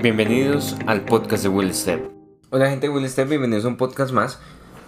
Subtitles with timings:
[0.00, 2.08] Bienvenidos al podcast de Will Step.
[2.50, 4.38] Hola gente de Will Step, bienvenidos a un podcast más.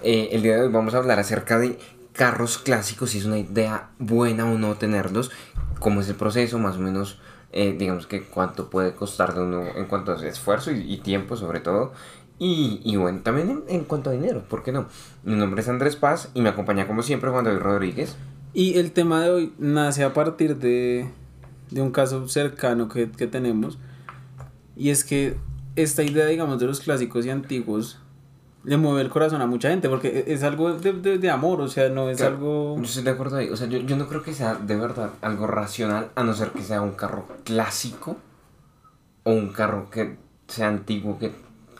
[0.04, 1.80] Eh, el día de hoy vamos a hablar acerca de
[2.12, 5.32] carros clásicos, si es una idea buena o no tenerlos,
[5.80, 7.18] cómo es el proceso, más o menos,
[7.50, 11.58] eh, digamos que cuánto puede costar de uno en cuanto a esfuerzo y, tiempo sobre
[11.58, 11.92] todo.
[12.38, 14.86] Y, y bueno, también en, cuanto a dinero, ¿por qué no?
[15.24, 18.16] Mi nombre es Andrés Paz y me acompaña como siempre Juan David Rodríguez.
[18.54, 21.10] Y el tema de hoy nace a partir de,
[21.72, 23.76] de un caso cercano que, que tenemos.
[24.80, 25.36] Y es que
[25.76, 27.98] esta idea, digamos, de los clásicos y antiguos
[28.64, 31.60] le mueve el corazón a mucha gente porque e, es algo de, de, de amor,
[31.60, 32.76] o sea, no es algo...
[32.78, 35.10] Yo estoy de acuerdo ahí, o sea, yo, yo, no creo que sea de verdad
[35.20, 38.16] algo racional, a no ser que sea un carro clásico
[39.24, 40.16] o un carro que
[40.48, 41.30] sea antiguo, que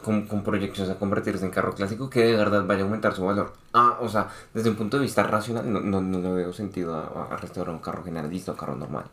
[0.04, 3.24] con, con proyecciones a convertirse en carro clásico, que de verdad vaya a aumentar su
[3.24, 3.54] valor.
[3.72, 6.94] Ah, o sea, desde un punto de vista racional, no, no, no le veo sentido
[6.94, 9.04] a, a restaurar un carro generalista o carro normal.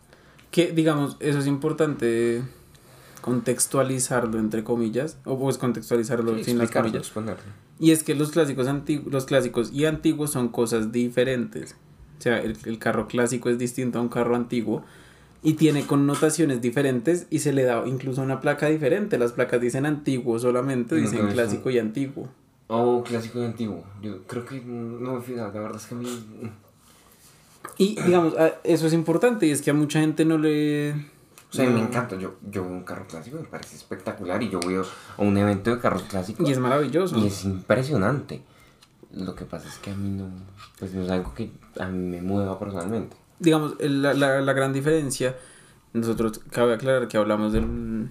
[0.51, 2.43] Que, digamos, eso es importante
[3.27, 7.11] contextualizarlo entre comillas o pues contextualizarlo sin las comillas.
[7.80, 11.75] y es que los clásicos antiguos los clásicos y antiguos son cosas diferentes.
[12.19, 14.84] O sea el, el, carro clásico es distinto a un carro antiguo
[15.44, 19.19] y tiene connotaciones diferentes y se le da incluso una placa diferente.
[19.19, 22.30] Las placas dicen antiguo solamente dicen clásico y antiguo.
[22.67, 23.84] Oh clásico y antiguo.
[24.02, 26.08] Yo creo que no me la verdad es que a mí
[27.78, 30.95] y digamos eso es importante y es que a mucha gente no le
[31.50, 32.17] o sea, me encanta.
[32.17, 34.42] Yo, yo veo un carro clásico, me parece espectacular.
[34.44, 36.48] Y yo voy a un evento de carros clásicos.
[36.48, 37.17] Y es maravilloso.
[37.17, 38.42] Y es impresionante.
[39.14, 40.30] Lo que pasa es que a mí no.
[40.78, 43.16] Pues no es algo que a mí me mueva personalmente.
[43.40, 45.38] Digamos, la, la, la gran diferencia.
[45.94, 48.09] Nosotros, cabe aclarar que hablamos del,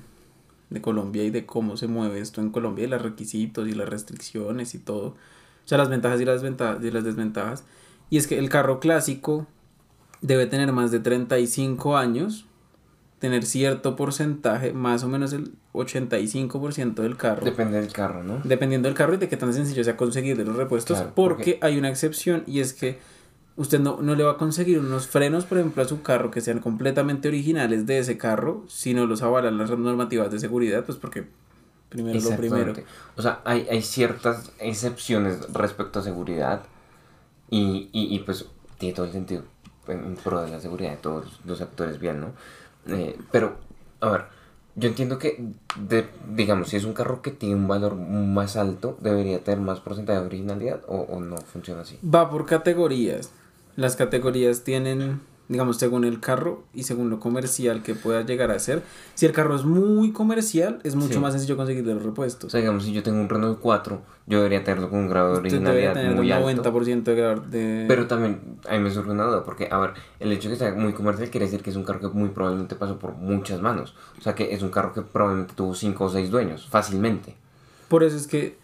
[0.70, 3.88] de Colombia y de cómo se mueve esto en Colombia y los requisitos y las
[3.88, 5.08] restricciones y todo.
[5.08, 7.64] O sea, las ventajas y las, ventajas y las desventajas.
[8.08, 9.46] Y es que el carro clásico
[10.22, 12.45] debe tener más de 35 años
[13.18, 17.44] tener cierto porcentaje, más o menos el 85% del carro.
[17.44, 18.40] Depende del carro, ¿no?
[18.44, 21.78] Dependiendo del carro y de qué tan sencillo sea conseguir de los repuestos, porque, hay
[21.78, 22.98] una excepción y es que
[23.56, 26.42] usted no, no le va a conseguir unos frenos, por ejemplo, a su carro que
[26.42, 30.98] sean completamente originales de ese carro, si no los avalan las normativas de seguridad, pues
[30.98, 31.26] porque
[31.88, 32.74] primero lo primero.
[33.16, 36.64] O sea, hay, hay ciertas excepciones respecto a seguridad
[37.48, 38.44] y, y, y pues
[38.76, 39.44] tiene todo el sentido
[39.88, 42.32] en pro de la seguridad de todos los actores bien, ¿no?
[42.88, 43.56] Eh, pero,
[44.00, 44.24] a ver,
[44.74, 45.42] yo entiendo que,
[45.80, 49.80] de, digamos, si es un carro que tiene un valor más alto, debería tener más
[49.80, 51.98] porcentaje de originalidad o, o no funciona así.
[52.02, 53.30] Va por categorías.
[53.76, 58.58] Las categorías tienen digamos, según el carro y según lo comercial que pueda llegar a
[58.58, 58.82] ser.
[59.14, 62.48] Si el carro es muy comercial, es mucho más sencillo conseguir los repuestos.
[62.48, 65.32] O sea, digamos, si yo tengo un Renault 4, yo debería tenerlo con un grado
[65.32, 67.84] de originalidad tener muy un 90% de grado de...
[67.86, 70.58] Pero también, a mí me surge una duda, porque, a ver, el hecho de que
[70.58, 73.60] sea muy comercial quiere decir que es un carro que muy probablemente pasó por muchas
[73.60, 73.94] manos.
[74.18, 77.36] O sea, que es un carro que probablemente tuvo 5 o 6 dueños, fácilmente.
[77.88, 78.58] Por eso es que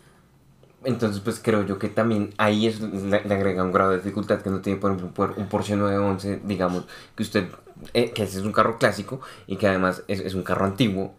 [0.84, 4.50] entonces, pues creo yo que también ahí es, le, agrega un grado de dificultad que
[4.50, 6.84] no tiene, por ejemplo, un Porsche 911, digamos,
[7.14, 7.48] que usted,
[7.94, 11.14] eh, que ese es un carro clásico y que además es, es un carro antiguo.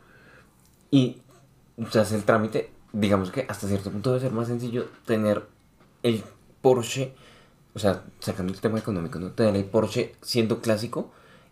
[0.91, 1.22] Y
[1.90, 5.44] se hace el trámite, digamos que hasta cierto punto debe ser más sencillo tener
[6.03, 6.24] el
[6.62, 7.13] Porsche,
[7.74, 9.31] o sea, sacando el tema económico, ¿no?
[9.31, 11.12] Tener el Porsche siendo clásico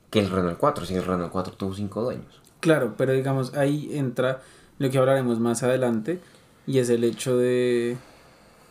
[0.10, 2.42] que el Renault 4, si el Renault 4 tuvo 5 dueños.
[2.60, 4.42] Claro, pero digamos, ahí entra
[4.78, 6.20] lo que hablaremos más adelante
[6.68, 7.98] y es el hecho de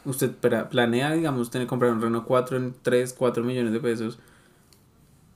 [0.05, 0.31] usted
[0.71, 4.19] planea, digamos, tener comprar un Renault 4 en 3, 4 millones de pesos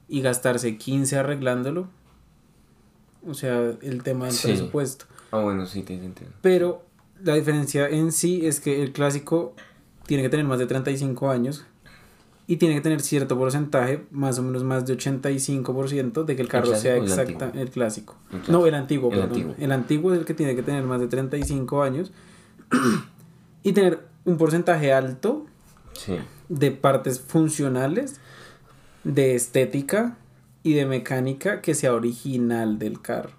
[0.09, 1.89] y gastarse 15 arreglándolo.
[3.27, 5.07] O sea, el tema del presupuesto.
[5.31, 6.31] Ah, bueno, sí, tiene sentido.
[6.43, 6.85] Pero
[7.23, 9.55] la diferencia en sí es que el clásico
[10.07, 11.65] tiene que tener más de 35 años
[12.47, 16.49] y tiene que tener cierto porcentaje, más o menos más de 85% de que el
[16.49, 18.17] carro sea exacta el, clásico.
[18.49, 19.55] No, el antiguo, el Antiguo.
[19.59, 22.13] El antiguo es el que tiene que tener más de 35 años
[23.63, 25.47] y tener un porcentaje alto
[26.49, 28.21] de partes funcionales,
[29.05, 30.17] de estética
[30.63, 33.31] y de mecánica que sea original del carro.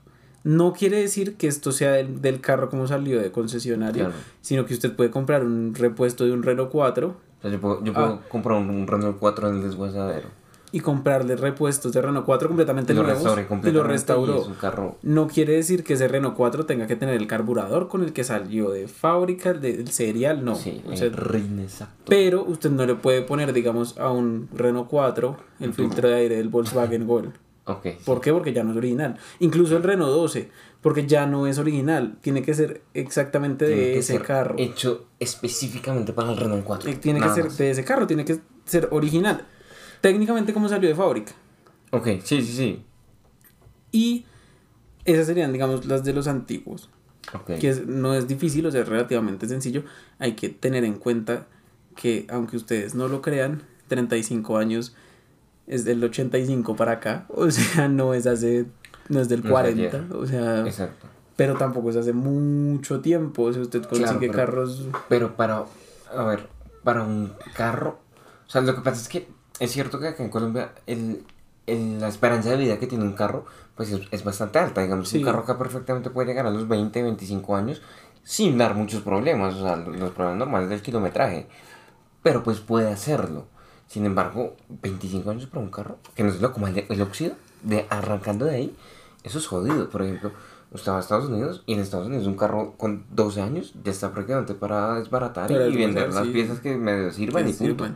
[0.44, 4.12] No quiere decir que esto sea del, carro como salió de concesionario,
[4.42, 7.16] sino que usted puede comprar un repuesto de un Renault 4.
[7.44, 8.22] yo puedo, ah.
[8.30, 10.45] comprar un, Renault 4 en el desguazadero
[10.76, 13.24] y comprarle repuestos de Renault 4 completamente y nuevos
[13.64, 14.98] y lo restauró.
[15.04, 18.26] No quiere decir que ese Renault 4 tenga que tener el carburador con el que
[18.26, 20.56] salió de fábrica, del serial, no.
[20.56, 22.04] Sí, el exacto.
[22.10, 26.36] Pero usted no le puede poner, digamos, a un Renault 4 el filtro de aire
[26.36, 27.32] del Volkswagen Gol.
[27.64, 28.34] Okay, ¿Por qué?
[28.34, 29.18] Porque ya no es original.
[29.40, 30.52] Incluso el Renault 12,
[30.82, 32.18] porque ya no es original.
[32.20, 34.56] Tiene que ser exactamente de ese carro.
[34.58, 36.90] Hecho específicamente para el Renault 4.
[36.90, 39.48] Eh, tiene que ser de ese carro, tiene que ser original
[40.06, 41.32] técnicamente como salió de fábrica.
[41.90, 42.86] Ok, sí, sí, sí.
[43.92, 44.24] Y
[45.04, 46.92] esas serían, digamos, las de los antiguos.
[47.60, 49.84] que no es difícil, o sea, es relativamente sencillo.
[50.20, 51.48] Hay que tener en cuenta
[51.96, 54.96] que, aunque ustedes no lo crean, 35 años
[55.66, 58.68] es del 85 para acá, o sea, no es hace,
[59.10, 61.08] no es del 40, o sea, Exacto.
[61.36, 64.88] pero tampoco es hace mucho tiempo, o sea, usted consigue carros...
[65.10, 65.66] Pero para,
[66.16, 66.48] a ver,
[66.84, 67.98] para un carro,
[68.46, 71.24] o sea, lo que pasa es que es cierto que acá en Colombia el,
[71.68, 75.40] la esperanza de vida que tiene un carro, pues es, bastante alta, digamos, un carro
[75.40, 77.82] acá perfectamente puede llegar a los 20, 25 años
[78.24, 81.48] sin dar muchos problemas, o sea, los problemas normales del kilometraje,
[82.24, 83.46] pero pues puede hacerlo.
[83.88, 87.86] Sin embargo, 25 años para un carro, que no es lo como el, óxido, de
[87.90, 88.76] arrancando de ahí,
[89.24, 89.90] eso es jodido.
[89.90, 90.32] Por ejemplo,
[90.72, 93.92] usted va a Estados Unidos y en Estados Unidos un carro con 12 años ya
[93.92, 97.90] está prácticamente para desbaratar y vender las piezas que me sirvan y punto.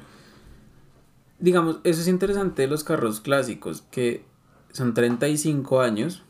[1.40, 4.24] Digamos, eso es interesante de los carros clásicos, que
[4.72, 6.24] son 35 años,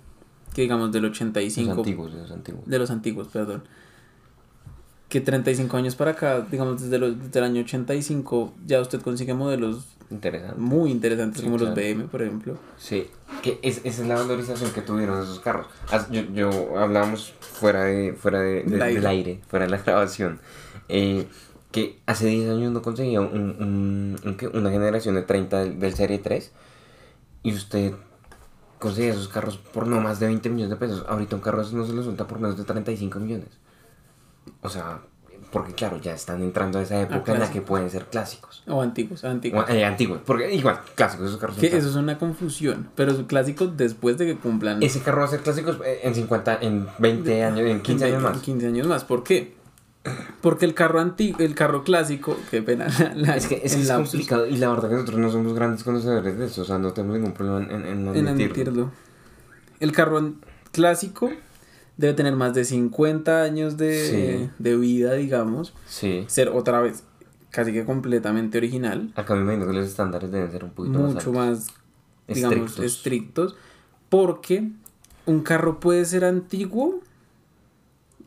[0.53, 1.69] que digamos del 85...
[1.69, 2.65] Los antiguos, de los antiguos.
[2.65, 3.63] De los antiguos, perdón
[5.09, 9.33] que 35 años para acá, digamos desde, los, desde el año 85, ya usted consigue
[9.33, 9.87] modelos
[10.57, 12.57] muy interesantes como los BM, por ejemplo.
[12.77, 13.07] Sí,
[13.41, 15.67] que es, esa es la valorización que tuvieron esos carros.
[16.11, 20.39] Yo, yo hablábamos fuera, de, fuera de, del aire, fuera de la grabación,
[20.87, 21.27] eh,
[21.71, 26.51] que hace 10 años no conseguía un, un, una generación de 30 del, Serie 3
[27.43, 27.93] y usted
[28.79, 31.05] conseguía esos carros por no más de 20 millones de pesos.
[31.07, 33.49] Ahorita un carro no se lo suelta por menos de 35 millones.
[34.61, 35.01] O sea,
[35.51, 38.63] porque claro, ya están entrando a esa época en la que pueden ser clásicos.
[38.67, 39.69] O antiguos, antiguos.
[39.69, 43.75] eh, antiguos, porque igual, clásicos, esos carros que Eso es una confusión, pero son clásicos
[43.77, 44.81] después de que cumplan...
[44.81, 48.23] Ese carro va a ser clásicos eh, en 50, en 20 años, en 15 años
[48.23, 48.35] más.
[48.35, 49.58] En 15 años más, ¿por qué?
[50.41, 52.87] Porque el carro antiguo, el carro clásico, qué pena.
[53.35, 56.61] es que es, complicado y la verdad que nosotros no somos grandes conocedores de eso,
[56.61, 58.91] o sea, no tenemos ningún problema en, en, en admitirlo.
[59.79, 60.33] El carro
[60.71, 61.31] clásico
[61.99, 65.73] debe tener más de 50 años de, vida, digamos.
[65.85, 66.23] Sí.
[66.27, 67.03] Ser otra vez
[67.51, 69.11] casi que completamente original.
[69.15, 71.67] Acá me imagino que los estándares deben ser un poquito Mucho más,
[72.27, 73.57] digamos, estrictos.
[74.07, 74.69] Porque
[75.25, 77.01] un carro puede ser antiguo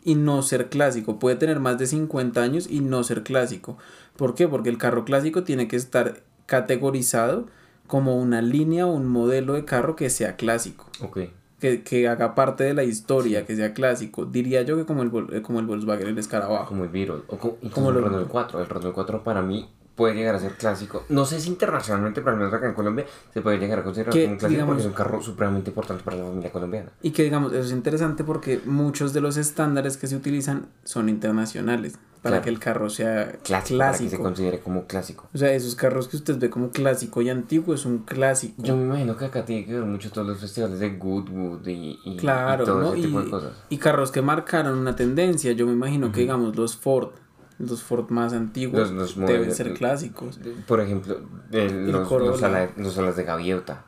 [0.04, 1.18] y no ser clásico.
[1.18, 3.78] Puede tener más de 50 años y no ser clásico.
[4.16, 4.48] ¿Por qué?
[4.48, 7.46] Porque el carro clásico tiene que estar categorizado
[7.86, 10.86] como una línea o un modelo de carro que sea clásico.
[11.00, 11.18] Ok
[11.62, 14.26] que, que, haga parte de la historia, que sea clásico.
[14.26, 16.66] Diría yo que como el, eh, como el Volkswagen, el Escarabajo.
[16.66, 18.60] Como el Beetle, o como, el Renault 4.
[18.60, 21.04] El Renault 4 para mí puede llegar a ser clásico.
[21.08, 24.12] No sé si internacionalmente, pero al menos acá en Colombia se puede llegar a considerar
[24.12, 26.92] como clásico porque es un carro supremamente importante para la familia colombiana.
[27.02, 31.08] Y que digamos, eso es interesante porque muchos de los estándares que se utilizan son
[31.08, 35.28] internacionales para que el carro sea clásico, Para que se considere como clásico.
[35.34, 38.62] O sea, esos carros que usted ve como clásico y antiguo es un clásico.
[38.62, 41.98] Yo me imagino que acá tiene que ver mucho todos los festivales de Goodwood y,
[42.04, 43.52] y, claro, todo ese tipo de cosas.
[43.68, 45.52] Y carros que marcaron una tendencia.
[45.52, 47.10] Yo me imagino que, digamos, los Ford,
[47.58, 50.38] los Ford más antiguos, deben ser clásicos.
[50.66, 51.20] Por ejemplo,
[51.50, 53.84] los, los, alas, de gaviota.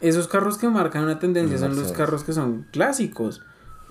[0.00, 3.42] Esos carros que marcan una tendencia son los carros que son clásicos.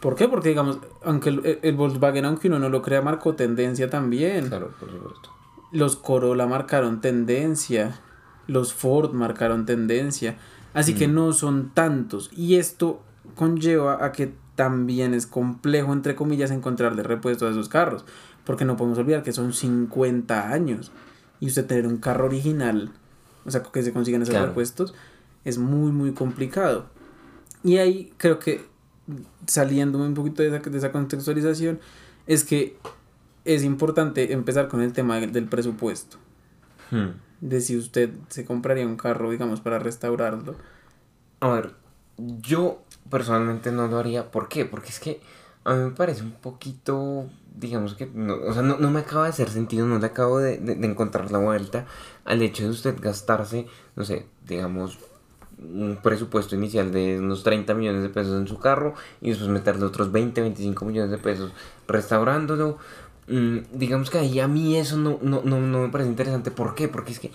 [0.01, 0.27] ¿Por qué?
[0.27, 4.47] Porque, digamos, aunque el, Volkswagen, aunque uno no lo crea, marcó tendencia también.
[4.47, 5.31] Claro, por supuesto.
[5.71, 8.00] Los Corolla marcaron tendencia.
[8.45, 10.38] Los Ford marcaron tendencia.
[10.74, 12.29] Así que no son tantos.
[12.31, 13.01] Y esto
[13.35, 18.05] conlleva a que también es complejo, entre comillas, encontrarle repuestos a esos carros.
[18.48, 20.92] Porque no podemos olvidar que son 50 años.
[21.42, 22.92] Y usted tener un carro original,
[23.46, 24.96] o sea, que se consigan esos repuestos,
[25.44, 26.86] es muy, muy complicado.
[27.63, 28.66] Y ahí creo que
[29.46, 31.80] saliéndome un poquito de esa, de esa contextualización,
[32.25, 32.77] es que
[33.44, 36.18] es importante empezar con el tema del presupuesto.
[36.89, 37.10] Hmm.
[37.42, 40.56] De si usted se compraría un carro, digamos, para restaurarlo.
[41.42, 41.74] A ver,
[42.18, 44.32] yo personalmente no lo haría.
[44.32, 44.63] ¿Por qué?
[44.63, 45.20] Porque es que
[45.67, 49.29] a mí me parece un poquito, digamos que, no, o sea, no, me acaba de
[49.29, 51.86] hacer sentido, no le acabo de, de encontrar la vuelta
[52.25, 54.97] al hecho de usted gastarse, no sé, digamos,
[55.59, 59.86] un presupuesto inicial de unos 30 millones de pesos en su carro y después meterle
[59.86, 61.51] otros 20, 25 millones de pesos
[61.88, 62.77] restaurándolo.
[63.27, 66.51] Mm, digamos que ahí a mí eso no, no, no, me parece interesante.
[66.51, 66.88] ¿Por qué?
[66.88, 67.31] Porque es que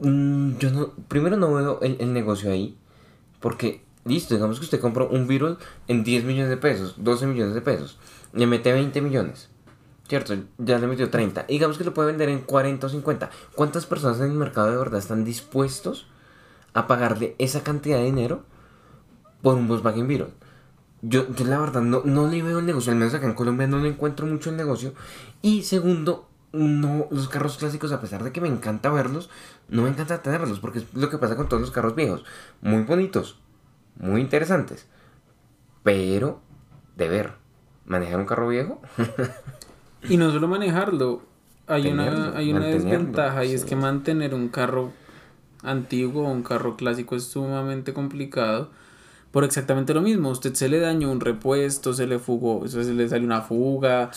[0.00, 2.76] mm, yo no, primero no veo el, el, negocio ahí.
[3.40, 5.56] Porque, listo, digamos que usted compró un Beetle
[5.88, 7.98] en 10 millones de pesos, 12 millones de pesos.
[8.32, 9.50] Le mete 20 millones.
[10.08, 10.34] ¿Cierto?
[10.58, 11.44] Ya le metió 30.
[11.48, 13.30] digamos que lo puede vender en 40 o 50.
[13.56, 16.06] ¿Cuántas personas en el mercado de verdad están dispuestos
[16.76, 18.44] a pagarle esa cantidad de dinero
[19.40, 20.34] por un Volkswagen Beetle.
[21.00, 23.66] Yo, yo la verdad no, no le veo el negocio, al menos acá en Colombia
[23.66, 24.92] no le encuentro mucho el negocio.
[25.40, 29.30] Y segundo, no, los carros clásicos, a pesar de que me encanta verlos,
[29.70, 32.24] no me encanta tenerlos, porque es lo que pasa con todos los carros viejos.
[32.60, 33.38] Muy bonitos,
[33.98, 34.86] muy interesantes,
[35.82, 36.40] pero
[36.96, 37.32] de ver.
[37.84, 38.82] ¿Manejar un carro viejo?
[40.08, 41.22] y no solo manejarlo,
[41.68, 44.92] hay una, hay una desventaja y es que mantener un carro
[45.62, 48.70] antiguo o un carro clásico es sumamente complicado
[49.30, 50.30] por exactamente lo mismo.
[50.30, 54.10] Usted se le dañó un repuesto, se le fugó, se le salió una fuga,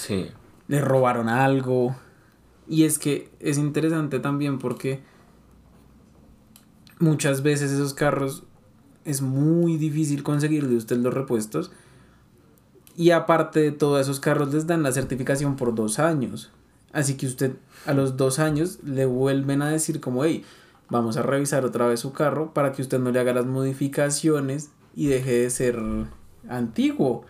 [0.68, 1.96] le robaron algo.
[2.68, 5.02] Y es que es interesante también porque
[7.00, 8.44] muchas veces esos carros
[9.10, 11.72] es muy difícil conseguir de usted los repuestos.
[12.96, 16.52] Y aparte de todo, esos carros les dan la certificación por dos años.
[16.92, 17.54] Así que usted
[17.86, 20.44] a los dos años le vuelven a decir como, hey,
[20.90, 24.72] vamos a revisar otra vez su carro para que usted no le haga las modificaciones
[24.96, 25.80] y deje de ser
[26.50, 27.26] antiguo.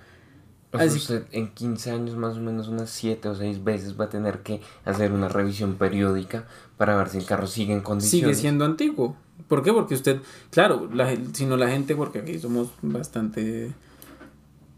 [0.71, 0.97] Así...
[0.97, 4.39] usted en 15 años más o menos unas 7 o 6 veces va a tener
[4.39, 6.45] que hacer una revisión periódica
[6.77, 8.37] para ver si el carro sigue en condiciones.
[8.37, 9.15] Sigue siendo antiguo.
[9.49, 9.73] ¿Por qué?
[9.73, 13.73] Porque usted, claro, la, si no la gente, porque aquí somos bastante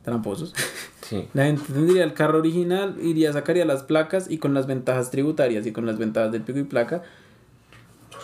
[0.03, 0.55] tramposos.
[1.01, 1.27] Sí.
[1.33, 5.65] La gente tendría el carro original, iría, sacaría las placas y con las ventajas tributarias
[5.65, 7.03] y con las ventajas del pico y placa.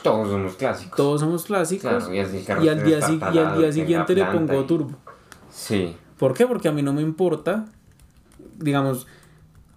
[0.04, 0.96] Todos somos clásicos.
[0.96, 2.10] Todos somos clásicos.
[2.10, 3.00] y, al día,
[3.34, 4.92] y al día siguiente le pongo turbo.
[5.50, 5.98] Sí.
[6.18, 6.48] ¿Por qué?
[6.48, 7.66] Porque a mí no me importa.
[8.58, 9.06] Digamos,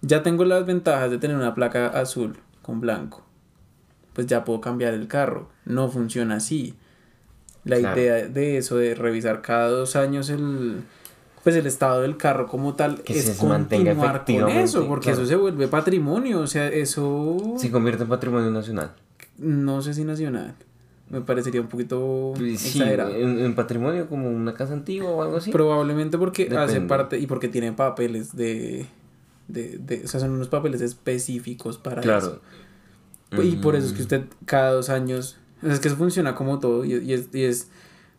[0.03, 3.25] ya tengo las ventajas de tener una placa azul con blanco.
[4.21, 5.49] Pues ya puedo cambiar el carro.
[5.65, 6.75] No funciona así.
[7.65, 10.83] La idea de eso, de revisar cada dos años el,
[11.43, 15.25] pues el estado del carro como tal que es se continuar con eso, porque eso
[15.25, 17.55] se vuelve patrimonio, o sea, eso...
[17.57, 18.93] Se convierte en patrimonio nacional.
[19.39, 20.55] No sé si nacional.
[21.09, 25.51] Me parecería un poquito sí, En, patrimonio como una casa antigua o algo así.
[25.51, 28.85] Probablemente porque hace parte y porque tiene papeles de,
[29.49, 32.27] de, de, o sea, son unos papeles específicos para claro.
[32.27, 32.41] eso.
[33.33, 34.03] Y por eso es que mm.
[34.03, 37.69] usted cada dos años, es que eso funciona como todo y, y, es, y es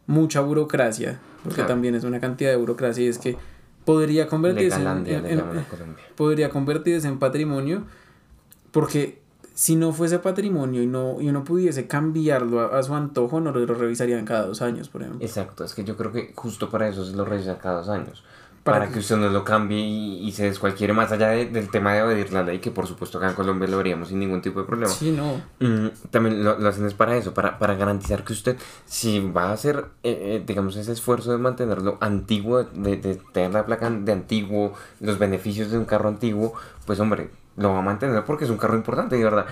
[0.07, 3.37] mucha burocracia porque también es una cantidad de burocracia y es que
[3.85, 5.43] podría convertirse en,
[6.15, 7.83] podría convertirse en patrimonio
[8.71, 9.19] porque
[9.53, 13.65] si no fuese patrimonio y no y uno pudiese cambiarlo a, su antojo no lo,
[13.65, 15.25] revisarían cada dos años por ejemplo.
[15.25, 18.23] Exacto es que yo creo que justo para eso se lo revisa cada dos años
[18.63, 22.31] para, que, usted no lo cambie y, se descualquiere más allá del tema de obedir
[22.31, 24.91] la ley, que por supuesto acá en Colombia lo veríamos sin ningún tipo de problema.
[24.91, 25.41] Sí, no.
[25.59, 29.53] Mm, también lo, hacen es para eso, para, para garantizar que usted, si va a
[29.53, 34.11] hacer, eh, eh, digamos, ese esfuerzo de mantenerlo antiguo, de, de tener la placa de
[34.11, 36.53] antiguo, los beneficios de un carro antiguo,
[36.85, 39.45] pues hombre, lo va a mantener porque es un carro importante, de verdad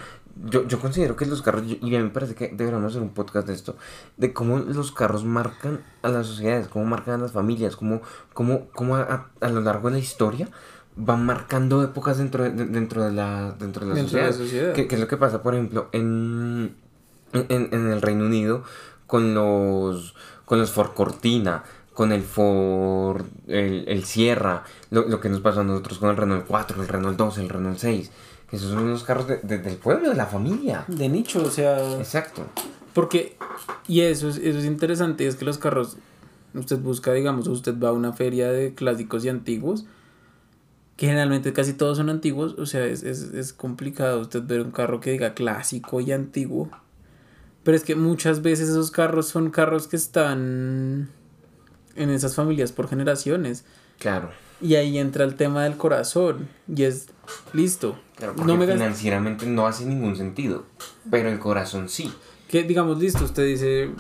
[0.46, 3.10] yo, yo considero que los carros, y a mí me parece que deberíamos hacer un
[3.10, 3.76] podcast de esto,
[4.18, 8.02] de cómo los carros marcan a las sociedades, cómo marcan a las familias, cómo,
[8.34, 10.48] cómo, cómo a, a, lo largo de la historia
[10.96, 14.74] van marcando épocas dentro de, dentro de la, dentro de la sociedad.
[14.74, 16.76] ¿Qué, es lo que pasa, por ejemplo, en,
[17.34, 18.64] en, en el Reino Unido
[19.08, 20.16] con los,
[20.46, 21.64] con los Ford Cortina?
[21.94, 26.16] con el Ford, el, el Sierra, lo, lo, que nos pasó a nosotros con el
[26.16, 28.10] Renault 4, el Renault 2, el Renault 6
[28.50, 30.86] que esos son unos carros de, del pueblo, de la familia.
[30.88, 31.98] De nicho, o sea.
[31.98, 32.48] Exacto.
[32.94, 33.38] Porque,
[33.88, 35.98] y eso es, eso es interesante, es que los carros,
[36.54, 39.86] usted busca, digamos, usted va a una feria de clásicos y antiguos,
[40.98, 44.72] que generalmente casi todos son antiguos, o sea, es, es, es complicado usted ver un
[44.72, 46.70] carro que diga clásico y antiguo.
[47.64, 51.10] Pero es que muchas veces esos carros son carros que están
[51.96, 53.66] en esas familias por generaciones.
[54.00, 54.32] Claro.
[54.62, 56.50] Y ahí entra el tema del corazón.
[56.74, 57.08] Y es
[57.54, 57.98] listo.
[58.46, 60.66] no me financieramente no hace ningún sentido.
[61.10, 62.12] Pero el corazón sí.
[62.48, 63.92] Que digamos, listo, usted dice,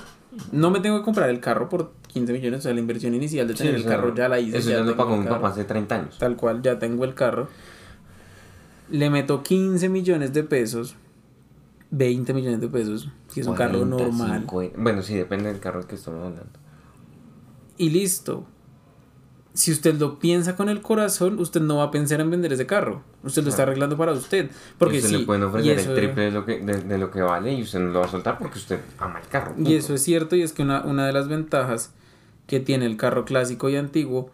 [0.51, 3.47] no me tengo que comprar el carro por 15 millones, o sea, la inversión inicial
[3.47, 4.57] de tener el carro ya la hice.
[4.57, 6.17] Eso ya, lo pagó mi papá hace 30 años.
[6.17, 7.47] Tal cual, ya tengo el carro.
[8.89, 10.95] Le meto 15 millones de pesos,
[11.91, 14.45] 20 millones de pesos, si es un carro normal.
[14.75, 16.59] bueno, sí, depende del carro que estamos hablando.
[17.77, 18.45] Y listo
[19.53, 22.65] si usted lo piensa con el corazón, usted no va a pensar en vender ese
[22.65, 23.03] carro.
[23.23, 24.51] Usted lo está arreglando para usted.
[24.77, 27.63] Porque usted le pueden ofrecer el triple de lo, que, de, lo que vale y
[27.63, 29.55] usted no lo va a soltar porque usted ama el carro.
[29.57, 31.93] Y eso es cierto y es que una, una de las ventajas
[32.47, 34.31] que tiene el carro clásico y antiguo,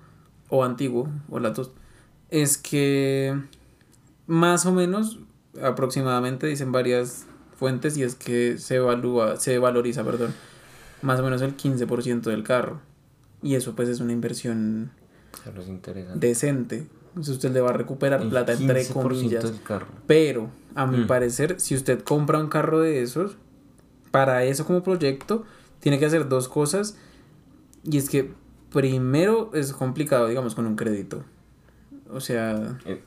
[0.49, 1.71] o antiguo, o las dos,
[2.29, 3.37] es que
[4.27, 5.19] más o menos,
[5.61, 7.25] aproximadamente, dicen varias
[7.57, 10.33] fuentes, y es que se evalúa, se valoriza, perdón,
[11.01, 12.79] más o menos el 15% del carro.
[13.41, 14.91] Y eso pues es una inversión
[16.15, 16.87] decente.
[17.15, 19.53] usted le va a recuperar plata entre comillas.
[20.07, 21.07] Pero, a mi mm.
[21.07, 23.37] parecer, si usted compra un carro de esos,
[24.11, 25.43] para eso como proyecto,
[25.79, 26.97] tiene que hacer dos cosas.
[27.83, 28.31] Y es que
[28.71, 31.23] primero es complicado, digamos, con un crédito.
[32.09, 33.01] O sea, eh,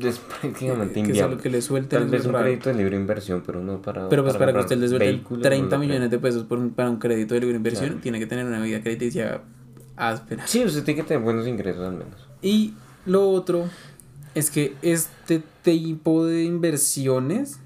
[0.00, 1.36] es prácticamente inviable.
[1.36, 4.08] Que, que le suelten Tal vez un crédito de libre inversión, pero no para.
[4.08, 6.96] Pero pues para, que usted le suelte 30 millones de pesos por un, para un
[6.96, 9.42] crédito de libre inversión, tiene que tener una vida crediticia
[9.98, 10.46] áspera.
[10.46, 12.28] Sí, usted tiene que tener buenos ingresos al menos.
[12.42, 12.74] Y
[13.04, 13.68] lo otro
[14.34, 17.58] es que este tipo de inversiones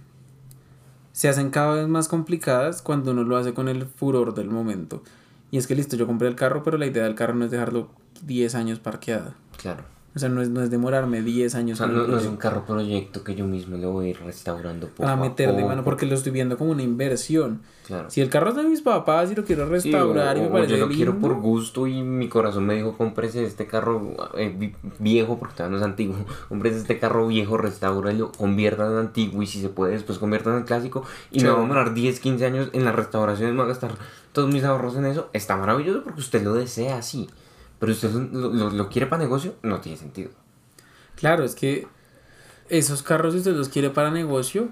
[1.13, 5.03] se hacen cada vez más complicadas cuando uno lo hace con el furor del momento.
[5.51, 7.51] Y es que listo, yo compré el carro, pero la idea del carro no es
[7.51, 7.91] dejarlo
[8.25, 9.35] 10 años parqueado.
[9.59, 9.85] Claro.
[10.15, 11.81] O sea, no es, no es demorarme 10 años.
[11.81, 14.89] O sea, no, es un carro proyecto que yo mismo le voy a ir restaurando
[14.89, 17.63] poco Para meterle mano, porque lo estoy viendo como una inversión.
[17.87, 18.11] Claro.
[18.11, 20.87] Si el carro es de mis papás y lo quiero restaurar y me parece yo
[20.87, 25.55] lo quiero por gusto y mi corazón me dijo, cómprese este carro eh, viejo, porque
[25.57, 26.17] todavía no es antiguo,
[26.49, 30.65] cómprese este carro viejo, restauralo, convierta en antiguo y si se puede después convierta en
[30.65, 33.65] clásico y me va a demorar 10, 15 años en la restauración y me va
[33.65, 33.93] a gastar
[34.33, 35.31] todos mis ahorros en eso.
[35.33, 37.29] Está maravilloso porque usted lo desea así.
[37.83, 40.31] Pero usted lo, lo, quiere para negocio, no tiene sentido.
[41.17, 41.89] Claro, es que
[42.69, 44.69] esos carros, si usted los quiere para negocio,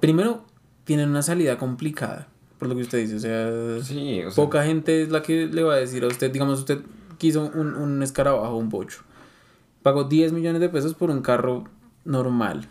[0.00, 0.44] primero
[0.84, 3.16] tienen una salida complicada, por lo que usted dice.
[3.16, 3.20] O
[3.82, 6.82] sea, poca gente es la que le va a decir a usted, digamos, usted
[7.16, 9.00] quiso un, un escarabajo, un bocho.
[9.82, 11.64] Pagó 10 millones de pesos por un carro
[12.04, 12.68] normal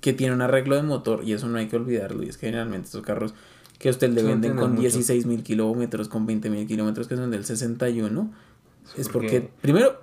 [0.00, 2.22] que tiene un arreglo de motor y eso no hay que olvidarlo.
[2.22, 3.34] Y es que generalmente esos carros
[3.78, 7.30] que a usted le venden con 16 mil kilómetros, con 20 mil kilómetros que son
[7.30, 8.32] del 61
[8.96, 10.00] es porque, primero,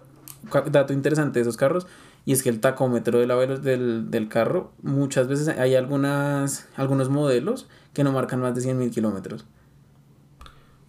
[0.72, 1.88] dato interesante de esos carros,
[2.26, 7.10] y es que el tacómetro de la del, del carro, muchas veces hay algunas, algunos
[7.10, 9.46] modelos que no marcan más de 100 mil kilómetros.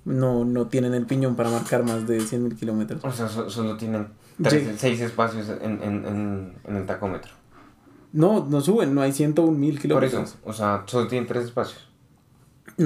[0.04, 3.04] No, no tienen el piñón para marcar más de 100 mil kilómetros.
[3.04, 4.08] O sea, solo tienen
[4.76, 7.32] seis espacios en, en, en, en, el tacómetro.
[8.12, 10.12] No, no suben, no hay 101 mil kilómetros.
[10.12, 11.88] Por eso, o sea, solo tienen tres espacios.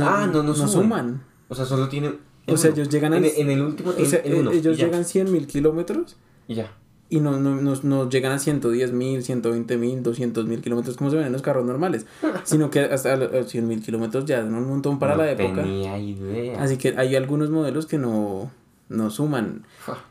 [0.00, 1.22] ah, no, no, no suman.
[1.48, 2.18] O sea, solo tienen
[2.48, 3.18] o sea, ellos llegan a...
[3.18, 3.90] En, el último...
[3.90, 6.16] O sea, ellos llegan 100 mil kilómetros.
[6.46, 6.72] Y ya.
[7.10, 11.10] Y no, no, no, no llegan a 110 mil, 120 mil, 200 mil kilómetros como
[11.10, 12.04] se ven en los carros normales.
[12.44, 15.62] sino que hasta los 100 mil kilómetros ya son un montón para la época.
[15.62, 16.62] Tenía idea.
[16.62, 18.50] Así que hay algunos modelos que no,
[18.90, 19.64] no suman.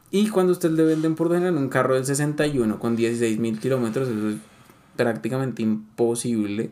[0.09, 4.07] Y cuando usted le venden por general un carro del 61 con 16 mil kilómetros,
[4.07, 4.37] eso es
[4.95, 6.71] prácticamente imposible.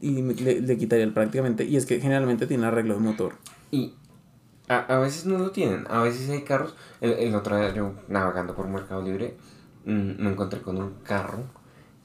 [0.00, 1.64] Y le, le quitaría el prácticamente.
[1.64, 3.32] Y es que generalmente tiene arreglo de motor.
[3.72, 3.94] Y
[4.70, 6.76] a, a, veces no lo tienen, a veces hay carros.
[7.00, 9.36] El, el otro día yo navegando por Mercado Libre
[9.84, 11.42] mm, me encontré con un carro,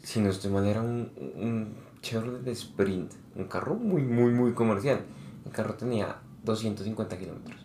[0.02, 5.02] si no estoy mal era un, un Chevrolet Sprint, un carro muy, muy, muy comercial.
[5.46, 7.60] El carro tenía 250 kilómetros.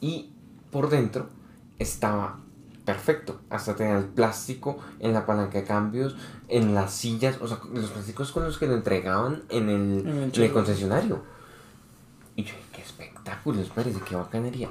[0.00, 0.30] Y
[0.70, 1.28] por dentro
[1.78, 2.40] estaba
[2.84, 3.40] perfecto.
[3.50, 6.16] Hasta tenía el plástico en la palanca de cambios,
[6.48, 10.42] en las sillas, o sea, los plásticos con los que lo entregaban en el, en
[10.42, 11.22] el concesionario.
[12.36, 12.82] Y yo, qué
[13.28, 14.70] espectáculo, espérese, qué bacanería.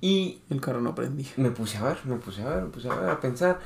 [0.00, 1.30] Y el carro no prendía.
[1.36, 3.60] Me puse a ver, me puse a ver, me puse a ver, a pensar.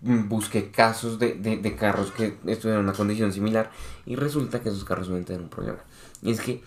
[0.00, 3.70] Busqué casos de, de, de carros que estuvieron en una condición similar
[4.04, 5.78] y resulta que esos carros suelen tener un problema.
[6.22, 6.62] Y es que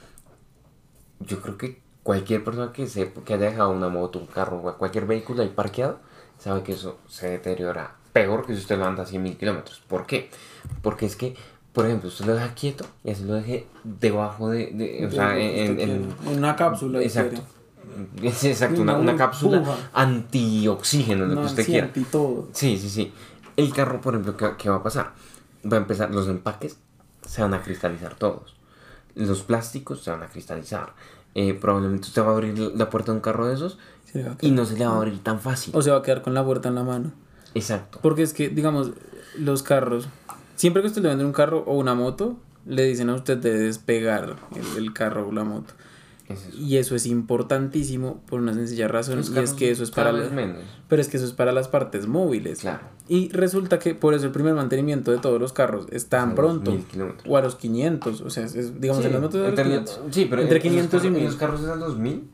[1.21, 5.05] yo creo que cualquier persona que, sepa, que haya dejado una moto, un carro, cualquier
[5.05, 5.99] vehículo ahí parqueado,
[6.37, 9.81] sabe que eso se deteriora peor que si usted lo anda a 100 mil kilómetros.
[9.87, 10.29] ¿Por qué?
[10.81, 11.35] Porque es que
[11.73, 15.37] por ejemplo, usted lo deja quieto y así lo deje debajo de, de o sea,
[15.37, 17.01] en, en, una cápsula.
[17.01, 17.41] Exacto.
[18.21, 21.87] Es exacto, una, una, cápsula antioxígeno, lo que usted quiera.
[21.87, 22.47] Anti todo.
[22.53, 23.13] Sí, sí, sí.
[23.55, 25.11] El carro, por ejemplo, ¿qué, ¿qué, va a pasar?
[25.71, 26.77] Va a empezar, los empaques
[27.25, 28.55] se van a cristalizar todos.
[29.15, 30.93] Los plásticos se van a cristalizar.
[31.35, 33.77] Eh, probablemente usted va a abrir la puerta de un carro de esos
[34.41, 35.75] y no se le va a abrir tan fácil.
[35.75, 37.11] O se va a quedar con la puerta en la mano.
[37.53, 37.99] Exacto.
[38.01, 38.91] Porque es que, digamos,
[39.37, 40.07] los carros
[40.59, 43.57] Siempre que usted le vende un carro o una moto, le dicen a usted de
[43.57, 44.35] despegar
[44.75, 45.73] el, carro o la moto.
[46.53, 49.21] Y eso es importantísimo por una sencilla razón.
[49.23, 50.27] y es que eso es para las,
[50.89, 52.59] Pero es que eso es para las partes móviles.
[52.59, 52.81] Claro.
[53.07, 56.77] Y resulta que por eso el primer mantenimiento de todos los carros es tan pronto.
[57.25, 58.19] O a los 500.
[58.19, 60.01] O sea, es, digamos en las motos de los 500.
[60.11, 61.23] Sí, pero entre 500 y 1000.
[61.23, 62.29] los carros es a los 1000.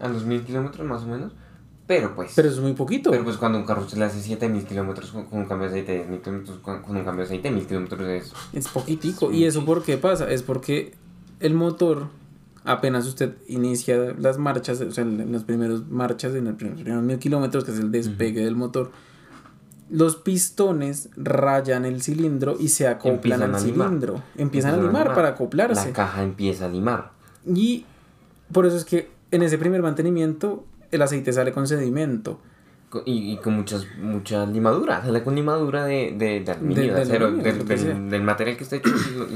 [0.00, 1.34] A los 1000 kilómetros más o menos.
[1.86, 2.32] Pero pues.
[2.34, 3.10] Pero es muy poquito.
[3.10, 6.06] Pero pues cuando un carro se le hace 7000 kilómetros con, un cambio de aceite,
[6.08, 8.32] 10.000 kilómetros con, un cambio de aceite, 1000 kilómetros es.
[8.52, 9.30] Es poquitico.
[9.30, 10.28] ¿Y eso por qué pasa?
[10.30, 10.94] Es porque
[11.38, 12.08] el motor,
[12.64, 17.18] apenas usted inicia las marchas, o sea, en las primeras marchas, en los primeros mil
[17.18, 18.90] kilómetros, que es el despegue del motor,
[19.88, 24.22] los pistones rayan el cilindro y se acoplan al cilindro.
[24.36, 25.88] Empiezan, a limar para acoplarse.
[25.88, 27.12] La caja empieza a limar.
[27.46, 27.84] Y
[28.50, 30.64] por eso es que en ese primer mantenimiento
[30.96, 32.40] el aceite sale con sedimento.
[33.04, 38.22] Y, con muchas, mucha limadura, sale con limadura de, de, de aluminio, de, acero, del,
[38.22, 38.90] material que está hecho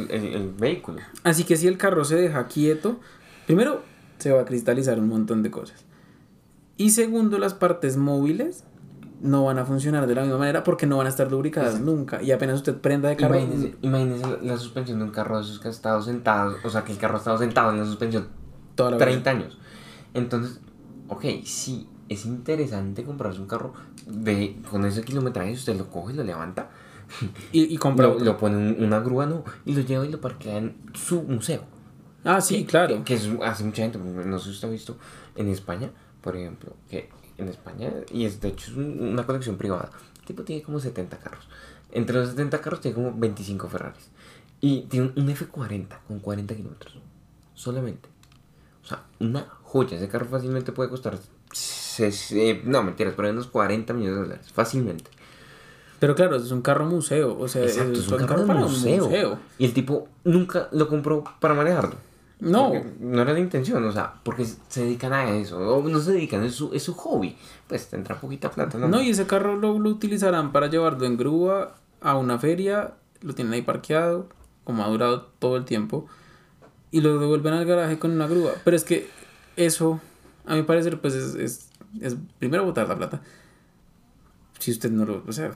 [0.09, 0.99] el, el, vehículo.
[1.25, 3.01] Así que si el carro se deja quieto,
[3.47, 3.83] primero
[4.19, 5.85] se va a cristalizar un montón de cosas.
[6.79, 8.65] Y segundo, las partes móviles
[9.21, 12.23] no van a funcionar de la misma manera porque no van a estar lubricadas nunca.
[12.23, 13.39] Y apenas usted prenda de carro.
[13.83, 16.93] Imagínese, la, suspensión de un carro de esos que ha estado sentado, o sea, que
[16.93, 18.29] el carro ha estado sentado en la suspensión
[18.75, 19.59] Toda la 30 años.
[20.15, 20.61] Entonces,
[21.11, 23.75] ok, sí, es interesante comprarse un carro
[24.07, 26.71] de con ese kilometraje, usted lo coge, lo levanta
[27.53, 30.21] y, y compra lo, lo, pone en una grúa, no, y lo lleva y lo
[30.21, 31.65] parquea en su museo.
[32.25, 33.03] Ah, sí, claro.
[33.05, 34.97] Que, hace mucha gente, no sé si usted ha visto
[35.37, 39.91] en España, por ejemplo, que en España, y es de hecho es una colección privada,
[40.21, 41.49] el tipo tiene como 70 carros.
[41.93, 44.11] Entre los 70 carros tiene como 25 Ferraris.
[44.61, 46.99] Y tiene un F40 con 40 kilómetros.
[47.55, 48.09] Solamente.
[48.83, 49.97] O sea, una joya.
[49.97, 51.19] Ese carro fácilmente puede costar.
[52.65, 54.53] no, mentiras, pero unos 40 millones de dólares.
[54.53, 55.11] Fácilmente.
[56.01, 57.39] Pero claro, es un carro museo.
[57.39, 57.95] O sea, es, un,
[58.27, 59.05] carro, para museo.
[59.05, 59.39] museo.
[59.59, 61.95] Y el tipo nunca lo compró para manejarlo.
[62.41, 62.73] No.
[63.01, 65.59] no era la intención, o sea, porque se dedican a eso.
[65.59, 67.37] O no se dedican, es su, es su hobby.
[67.69, 68.89] Pues tendrá poquita plata, ¿no?
[68.89, 72.95] No, y ese carro lo, lo utilizarán para llevarlo en grúa a una feria.
[73.21, 74.27] Lo tienen ahí parqueado,
[74.65, 76.07] como ha durado todo el tiempo.
[76.91, 78.53] Y lo devuelven al garaje con una grúa.
[78.65, 79.07] Pero es que
[79.65, 80.01] eso,
[80.47, 81.69] a mi parecer, pues es, es,
[82.01, 83.23] es primero botar la plata.
[84.59, 85.25] Si usted no lo.
[85.27, 85.53] O sea,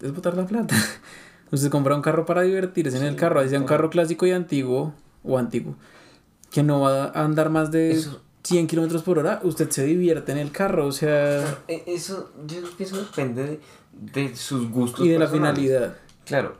[0.00, 0.74] es botar la plata.
[1.50, 4.32] Usted compra un carro para divertirse en el carro, ahí sea un carro clásico y
[4.32, 5.76] antiguo, o antiguo,
[6.50, 8.02] que no va a andar más de
[8.42, 11.62] 100 kilómetros por hora, usted se divierte en el carro, o sea...
[11.68, 13.60] E, eso, yo eso depende
[13.92, 15.06] de, sus gustos.
[15.06, 15.96] Y de la finalidad.
[16.24, 16.56] Claro,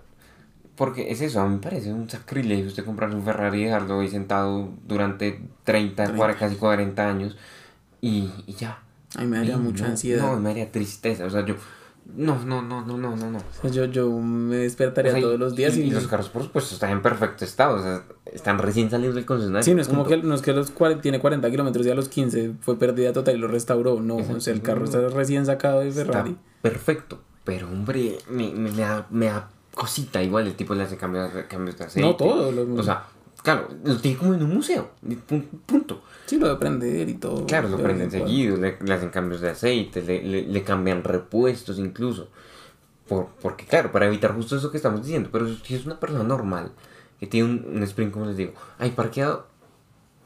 [0.77, 4.01] porque es eso, a mí me parece un sacrilegio usted comprar un Ferrari y dejarlo
[4.01, 7.37] ahí sentado durante 30, 40, casi 40 años
[8.01, 8.83] y, y ya.
[9.17, 10.23] A mí me daría mucha ansiedad.
[10.23, 11.55] No, me daría tristeza, o sea, yo
[12.17, 13.71] no, no, no, no, no, no, no.
[13.71, 17.45] yo, yo me despertaría todos los días y, los carros, por supuesto, están en perfecto
[17.45, 17.77] estado.
[17.77, 19.65] O sea, están recién salidos del concesionario.
[19.65, 22.09] Sí, no es como que, no es que los tiene 40 kilómetros y a los
[22.11, 24.01] 15 fue pérdida total y lo restauró.
[24.01, 26.37] No, o sea, el carro está recién sacado de Ferrari.
[26.61, 27.21] perfecto.
[27.43, 31.77] Pero, hombre, me, me, da, me da cosita igual el tipo le hace cambios, cambios
[31.79, 32.09] de aceite.
[32.09, 32.53] No todo.
[32.53, 32.75] Lo...
[32.75, 33.07] O sea,
[33.43, 34.91] claro, lo tiene como en un museo.
[35.67, 36.03] Punto.
[36.27, 37.47] Sí, lo de prender y todo.
[37.47, 42.29] Claro, lo prenden seguido, le, hacen cambios de aceite, le, le, cambian repuestos incluso.
[43.07, 45.29] Por, porque, claro, para evitar justo eso que estamos diciendo.
[45.31, 46.73] Pero si es una persona normal,
[47.21, 49.47] que tiene un, un sprint, como les digo, hay parqueado,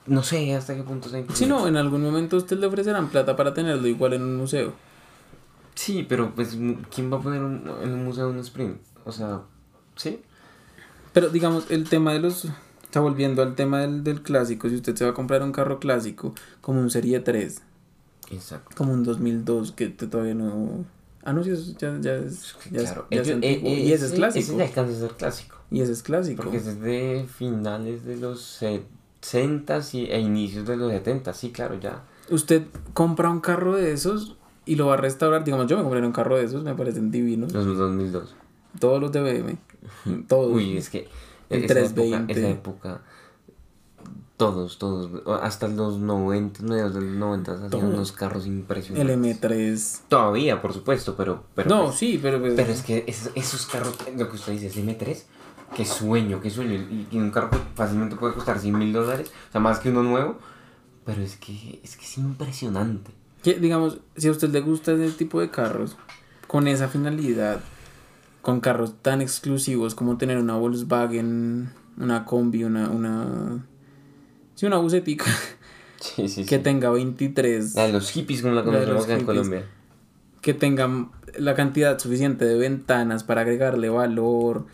[0.09, 3.37] no sé hasta qué punto se Sí, no, en algún momento usted le ofrecerán plata
[3.37, 4.73] para tenerlo igual en un museo.
[5.75, 6.57] Sí, pero pues,
[6.93, 8.79] ¿quién va a poner en un museo un sprint?
[9.09, 9.43] O sea,
[9.97, 10.21] ¿sí?
[11.13, 12.47] Pero digamos, el tema de los
[12.89, 14.67] Está volviendo al tema del, del, clásico.
[14.71, 17.61] Si usted se va a comprar un carro clásico, como un Serie 3.
[18.31, 18.75] Exacto.
[18.75, 20.87] Como un 2002, que todavía no.
[21.23, 22.57] Ah, no, sí, ya, ya es.
[22.71, 23.07] Ya claro.
[23.11, 24.43] ya es eh, eh, y ese es clásico.
[24.43, 25.57] Ese ya alcanza a ser clásico.
[25.71, 26.43] Y ese es clásico.
[26.43, 28.59] Porque ese es de finales de los
[29.21, 31.35] 60 y, e inicios de los 70.
[31.35, 32.05] Sí, claro, ya.
[32.31, 35.45] Usted compra un carro de esos y lo va a restaurar.
[35.45, 37.53] Digamos, yo me compré un carro de esos, me parecen divinos.
[37.53, 38.35] Los 2002.
[38.79, 39.59] Todos los de BM.
[40.29, 40.53] Todos.
[40.53, 41.09] Uy, es que
[41.51, 42.33] el esa 320.
[42.33, 43.03] Época, esa época,
[44.39, 45.11] todos, todos,
[45.43, 49.13] hasta los 90, mediados de los 90 hacían unos carros impresionantes.
[49.13, 50.01] El M3.
[50.09, 51.43] Todavía, por supuesto, pero...
[51.57, 52.39] pero no, pues, sí, pero...
[52.39, 53.05] Pues, pero es que
[53.35, 55.23] esos, carros, lo que usted dice, el M3,
[55.75, 56.75] qué sueño, qué sueño.
[57.11, 60.39] Y, un carro fácilmente puede costar 100 mil dólares, o sea, más que uno nuevo,
[61.05, 63.11] pero es que es, que es impresionante.
[63.43, 65.97] Que, digamos, si a usted le gusta ese tipo de carros,
[66.47, 67.61] con esa finalidad
[68.43, 73.67] con carros tan exclusivos como tener una Volkswagen, una combi, una, una,
[74.55, 75.27] sí, una bucetica.
[76.01, 77.75] Sí, sí, que tenga 23.
[77.75, 79.65] La de los hippies como la conocemos en Colombia.
[80.41, 84.67] Que tenga la cantidad suficiente de ventanas para agregarle valor.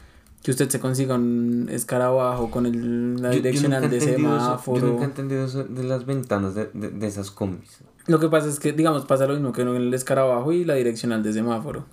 [0.43, 4.79] Que usted se consiga un escarabajo con el, la direccional de semáforo.
[4.79, 7.79] yo nunca he entendido eso de las ventanas de, de, esas combis.
[8.07, 10.75] Lo que pasa es que, digamos, pasa lo mismo que en el escarabajo y la
[10.75, 11.87] direccional de semáforo.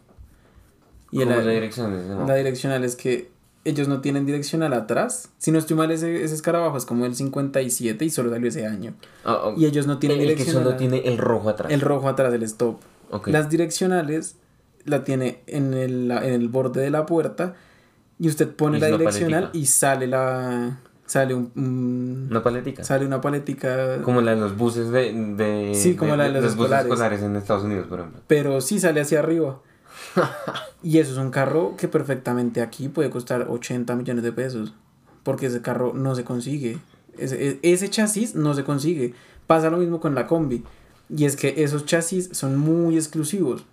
[1.12, 2.28] Y la, la direccional?
[2.28, 3.30] La direccional es que
[3.63, 5.30] ellos no tienen direccional atrás.
[5.38, 8.65] Si no estoy mal, ese, ese escarabajo es como el 57 y solo salió ese
[8.65, 8.93] año.
[9.26, 10.63] Ah, y ellos no tienen el, direccional.
[10.63, 11.71] El que solo tiene el rojo atrás.
[11.71, 12.80] El rojo atrás, el stop.
[13.26, 14.36] Las direccionales
[14.86, 17.56] la tiene en el, en el borde de la puerta
[18.19, 24.02] y usted pone la direccional y sale la sale un, una paletica sale una paletica
[24.02, 27.36] como la de los buses de, de sí como la de los, buses escolares en
[27.36, 29.60] Estados Unidos por ejemplo pero sí sale hacia arriba
[30.83, 34.73] y eso es un carro que perfectamente aquí puede costar 80 millones de pesos.
[35.23, 36.79] Porque ese carro no se consigue.
[37.17, 39.13] Ese, ese chasis no se consigue.
[39.47, 40.63] Pasa lo mismo con la combi.
[41.15, 43.65] Y es que esos chasis son muy exclusivos.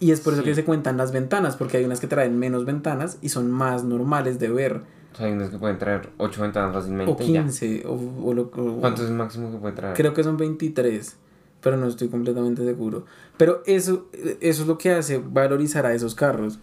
[0.00, 2.64] Y es por eso que se cuentan las ventanas, porque hay unas que traen menos
[2.64, 4.82] ventanas y son más normales de ver.
[5.18, 7.12] hay unas que pueden traer 8 ventanas fácilmente.
[7.12, 7.84] O 15.
[7.86, 9.96] O, o, ¿Cuánto es el máximo que puede traer?
[9.96, 11.16] Creo que son 23
[11.64, 13.06] pero no estoy completamente seguro.
[13.38, 16.58] Pero eso, eso es lo que hace valorizar a esos carros,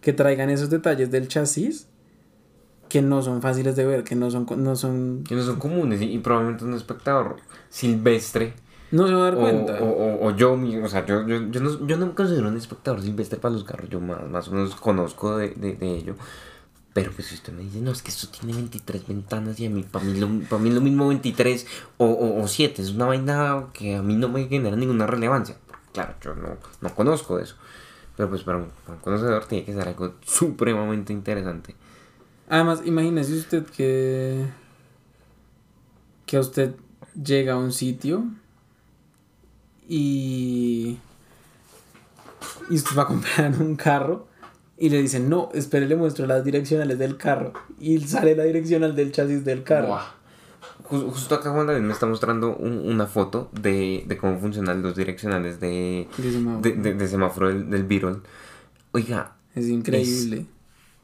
[0.00, 1.88] que traigan esos detalles del chasis
[2.88, 4.46] que no son fáciles de ver, que no son...
[4.58, 5.24] No son...
[5.26, 7.36] Que no son comunes y, probablemente un espectador
[7.68, 8.54] silvestre
[8.92, 9.82] No se va a dar cuenta.
[9.82, 13.02] O, o, yo, o sea, yo, yo, yo, no, yo no me considero un espectador
[13.02, 16.14] silvestre para los carros, yo más, más o menos conozco de, de, de ello.
[16.94, 19.70] Pero pues si usted me dice, no, es que esto tiene 23 ventanas y a
[19.70, 21.66] mí, para mí, lo, mí lo mismo 23
[21.98, 25.56] o, o, o 7, es una vaina que a mí no me genera ninguna relevancia.
[25.92, 27.56] claro, yo no, no conozco eso.
[28.16, 31.74] Pero pues para un, conocedor tiene que ser algo supremamente interesante.
[32.48, 34.46] Además, imagínese usted que,
[36.26, 36.76] que usted
[37.20, 38.24] llega a un sitio
[39.88, 40.98] y,
[42.70, 44.28] y usted va a comprar un carro
[44.76, 47.52] y le dicen, no, espere, le muestro las direccionales del carro.
[47.78, 49.98] Y sale la direccional del chasis del carro.
[50.84, 55.60] Justo acá Juan David me está mostrando una foto de, de, cómo funcionan los direccionales
[55.60, 56.08] de,
[56.60, 58.20] de semáforo, del, del
[58.92, 59.36] Oiga.
[59.54, 60.46] Es increíble.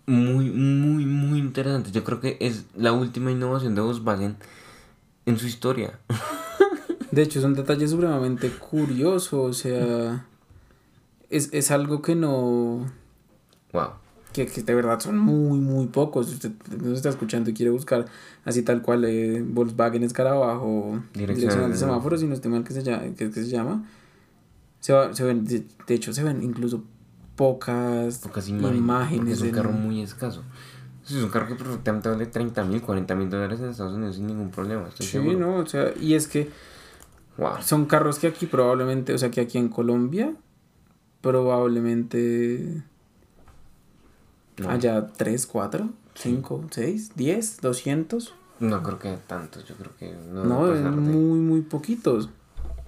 [0.07, 1.93] muy, muy, muy interesante.
[1.93, 4.37] Yo creo que es la última innovación de Volkswagen
[5.27, 5.99] en su historia.
[7.11, 9.43] De hecho, es un detalle supremamente curioso.
[9.43, 10.27] O sea,
[11.29, 12.87] es, es algo que no
[13.73, 13.91] Wow.
[14.33, 16.29] Que, que, de verdad son muy, muy pocos.
[16.29, 18.07] Si usted nos está escuchando y quiere buscar
[18.45, 22.83] así tal cual eh, Volkswagen Escarabajo, direccional de semáforos, y no esté mal que se
[22.83, 23.85] llama, que, se llama
[24.79, 26.85] se, va, se ven, de, hecho, se ven incluso
[27.37, 29.39] pocas, pocas imágenes.
[29.39, 30.43] Es un carro muy escaso.
[31.05, 34.27] Es un carro que perfectamente vale 30 mil, 40 mil dólares en Estados Unidos sin
[34.27, 34.89] ningún problema.
[34.89, 36.51] Estoy sí, no, o sea, y es que
[37.37, 37.55] wow.
[37.63, 40.35] son carros que aquí probablemente, o sea, que aquí en Colombia
[41.21, 42.83] probablemente
[44.69, 48.35] Allá 3, 4, 5, 6, 10, 200.
[48.61, 50.45] No creo que tantos, yo creo que no.
[50.45, 52.29] No, muy, muy poquitos.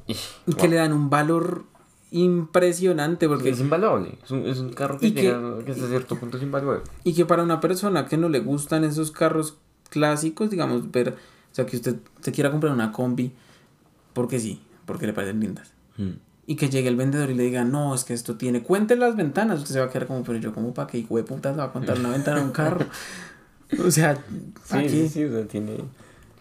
[0.07, 1.64] Y, que le dan un valor
[2.11, 6.37] impresionante porque es invaluable es un, es un carro que, llega, que hasta cierto punto
[6.37, 6.83] es invaluable.
[7.05, 9.57] y que para una persona que no le gustan esos carros
[9.88, 13.33] clásicos digamos ver o sea que usted se quiera comprar una combi
[14.12, 15.72] porque sí porque le parecen lindas.
[15.96, 18.95] Mm y que llegue el vendedor y le diga, no, es que esto tiene, cuente
[18.95, 21.23] las ventanas, usted se va a quedar como, pero yo como para qué hijo de
[21.23, 22.85] puta le va a contar una ventana a un carro.
[23.83, 24.23] o sea,
[24.65, 25.79] sí, sí, sí, o sea, tiene,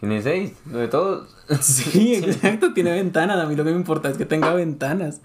[0.02, 1.34] tiene seis, lo de todos.
[1.62, 5.22] sí, exacto, tiene ventanas, a mí lo que me importa es que tenga ventanas.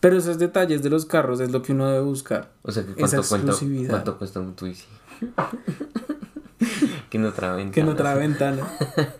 [0.00, 2.50] Pero esos detalles de los carros es lo que uno debe buscar.
[2.60, 4.84] O sea, que cuánto, cuánto, cuánto cuesta un Twizy.
[7.08, 7.72] que no trae ventana.
[7.72, 8.68] Que no trae ventana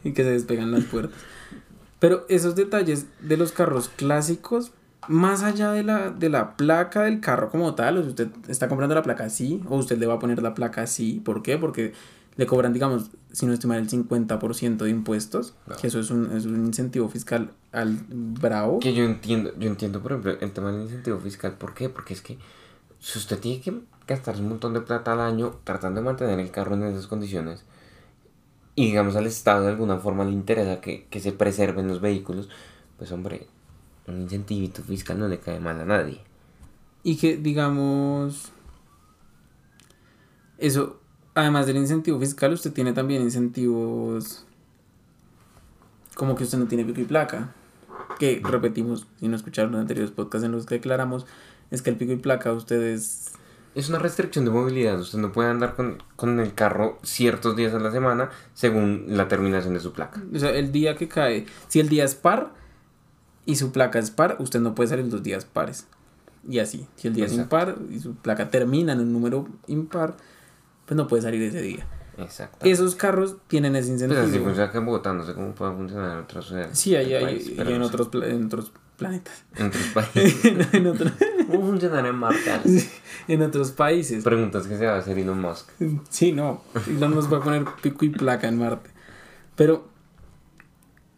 [0.04, 1.18] y que se despegan las puertas.
[2.00, 4.72] Pero esos detalles de los carros clásicos
[5.10, 8.68] más allá de la, de la placa del carro como tal, o si usted está
[8.68, 11.58] comprando la placa así, o usted le va a poner la placa así, ¿por qué?
[11.58, 11.92] Porque
[12.36, 16.46] le cobran, digamos, si no estima el 50% de impuestos, que eso es un, es
[16.46, 18.78] un incentivo fiscal al bravo.
[18.78, 21.88] Que yo entiendo, yo entiendo, por ejemplo, el tema del incentivo fiscal, ¿por qué?
[21.88, 22.38] Porque es que
[23.00, 23.74] si usted tiene que
[24.06, 27.64] gastar un montón de plata al año tratando de mantener el carro en esas condiciones,
[28.76, 32.48] y digamos al Estado de alguna forma le interesa que, que se preserven los vehículos,
[32.96, 33.48] pues hombre,
[34.10, 36.20] un incentivito fiscal no le cae mal a nadie.
[37.02, 38.52] Y que, digamos,
[40.58, 41.00] eso,
[41.34, 44.44] además del incentivo fiscal, usted tiene también incentivos
[46.14, 47.54] como que usted no tiene pico y placa.
[48.18, 51.24] Que repetimos, si no escucharon los anteriores podcasts en los que declaramos,
[51.70, 53.32] es que el pico y placa ustedes...
[53.74, 57.72] Es una restricción de movilidad, usted no puede andar con, con el carro ciertos días
[57.72, 60.20] a la semana según la terminación de su placa.
[60.34, 62.52] O sea, el día que cae, si el día es par,
[63.50, 65.86] y su placa es par, usted no puede salir los días pares.
[66.48, 70.16] Y así, si el día es impar y su placa termina en un número impar,
[70.86, 71.86] pues no puede salir ese día.
[72.16, 72.64] Exacto.
[72.64, 74.20] Esos carros tienen ese pues incentivo.
[74.20, 76.78] Pero si funciona que en Bogotá, no sé cómo puede funcionar en otras ciudades.
[76.78, 79.44] Sí, hay, hay, y en, otros, en otros planetas.
[79.56, 80.74] En otros países.
[80.74, 81.10] en otro...
[81.50, 82.88] ¿Cómo funciona en Marte?
[83.28, 84.22] en otros países.
[84.22, 85.68] Preguntas que se va a hacer Elon Musk.
[86.08, 86.62] Sí, no.
[86.86, 88.90] Elon Musk va a poner pico y placa en Marte.
[89.56, 89.89] Pero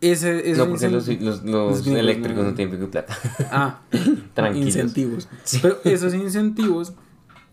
[0.03, 3.17] ese, no, porque los, los, los, eléctricos no, tienen pico y plata.
[3.53, 3.83] Ah,
[4.35, 4.67] tranquilos.
[4.67, 5.29] Incentivos.
[5.63, 6.93] Pero esos incentivos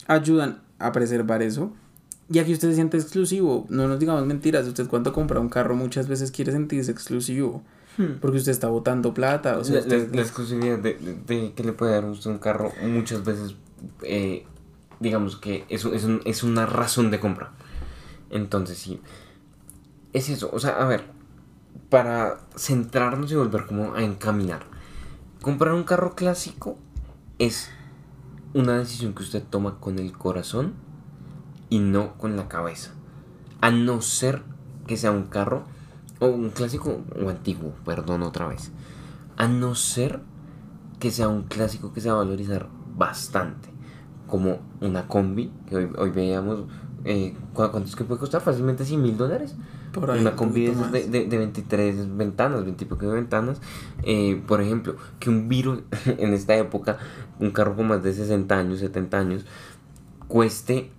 [0.07, 1.71] ayudan a preservar eso.
[2.27, 3.67] Y aquí usted se siente exclusivo.
[3.69, 4.67] No nos digamos mentiras.
[4.67, 7.61] Usted cuando compra un carro muchas veces quiere sentirse exclusivo.
[7.97, 8.17] Hmm.
[8.19, 9.59] Porque usted está botando plata.
[9.59, 13.23] O sea, la, la, exclusividad de, de, que le puede dar usted un carro muchas
[13.23, 13.57] veces,
[14.01, 14.47] eh,
[14.99, 17.51] digamos que es, es, un, es una razón de compra.
[18.31, 18.99] Entonces sí.
[20.13, 20.49] Es eso.
[20.51, 21.18] O sea, a ver
[21.89, 24.63] para centrarnos y volver como a encaminar.
[25.41, 26.77] Comprar un carro clásico
[27.37, 27.69] es
[28.53, 30.73] una decisión que usted toma con el corazón
[31.69, 32.91] y no con la cabeza.
[33.61, 34.43] A no ser
[34.87, 35.63] que sea un carro
[36.19, 38.71] o un clásico o antiguo, perdón otra vez.
[39.37, 40.21] A no ser
[40.99, 43.69] que sea un clásico que se va a valorizar bastante.
[44.27, 46.65] Como una combi, que hoy, hoy veíamos,
[47.05, 48.41] eh, ¿cuánto que puede costar?
[48.41, 49.55] Fácilmente 100 mil dólares
[49.95, 53.61] una combi de, de, de, 23 ventanas, 20 y de ventanas.
[54.03, 56.97] Eh, por ejemplo, que un virus en esta época,
[57.39, 59.45] un carro con más de 60 años, 70 años,
[60.27, 60.91] cueste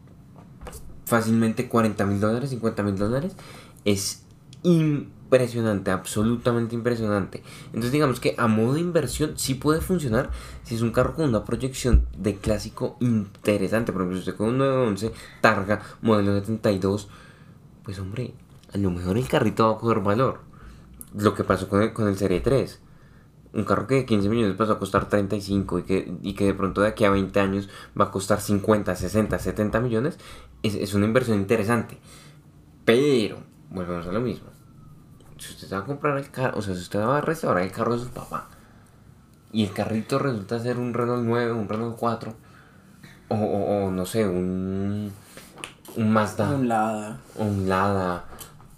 [1.05, 3.37] fácilmente 40 mil dólares, 50 mil dólares,
[3.85, 4.25] es
[4.63, 7.43] impresionante, absolutamente impresionante.
[7.67, 10.31] Entonces digamos que a modo de inversión sí puede funcionar
[10.63, 13.93] si es un carro con una proyección de clásico interesante.
[13.93, 17.09] Por ejemplo, si usted con un 911 Targa modelo 72,
[17.83, 18.35] pues hombre,
[18.73, 20.41] a lo mejor el carrito va a coger valor.
[21.15, 22.81] Lo que pasó con el, con el Serie 3.
[23.53, 26.55] Un carro que de 15 millones pasó a costar 35 y que, y que de
[26.55, 27.69] pronto de aquí a 20 años
[28.01, 30.19] va a costar 50, 60, 70 millones,
[30.63, 31.99] es, es una inversión interesante.
[32.85, 33.39] Pero,
[33.71, 34.49] volvemos a lo mismo.
[35.37, 37.73] Si usted va a comprar el carro, o sea, si usted va a restaurar el
[37.73, 38.49] carro de su papá,
[39.53, 42.35] y el carrito resulta ser un Renault 9, un Renault 4,
[43.31, 45.11] o, o, no sé, un,
[45.97, 46.55] un Mazda.
[46.55, 47.19] Un Lada.
[47.35, 48.27] Un Lada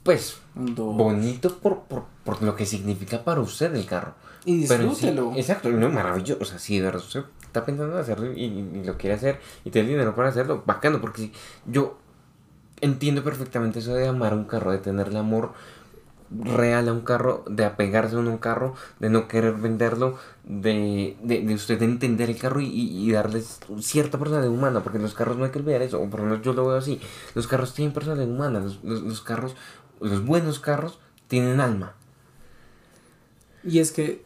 [0.03, 4.15] pues, bonito por, por, por, lo que significa para usted el carro.
[4.45, 5.33] Y disfrútelo.
[5.37, 6.43] exacto, no, maravilloso.
[6.43, 9.71] O sea, si de verdad usted está pensando en hacerlo y, lo quiere hacer y
[9.71, 11.31] tiene el dinero para hacerlo, bacano, porque
[11.67, 11.99] yo
[12.81, 15.53] entiendo perfectamente eso de amar un carro, de tenerle amor
[16.41, 21.43] real a un carro, de apegarse a un carro, de no querer venderlo, de, de,
[21.43, 25.45] de usted entender el carro y, y, darles cierta personalidad humana, porque los carros no
[25.45, 27.01] hay que olvidar eso, o por lo menos yo lo veo así,
[27.35, 29.55] los carros tienen personalidad humana, los, los, los carros
[30.03, 31.95] los buenos carros tienen alma.
[33.65, 34.25] Y es que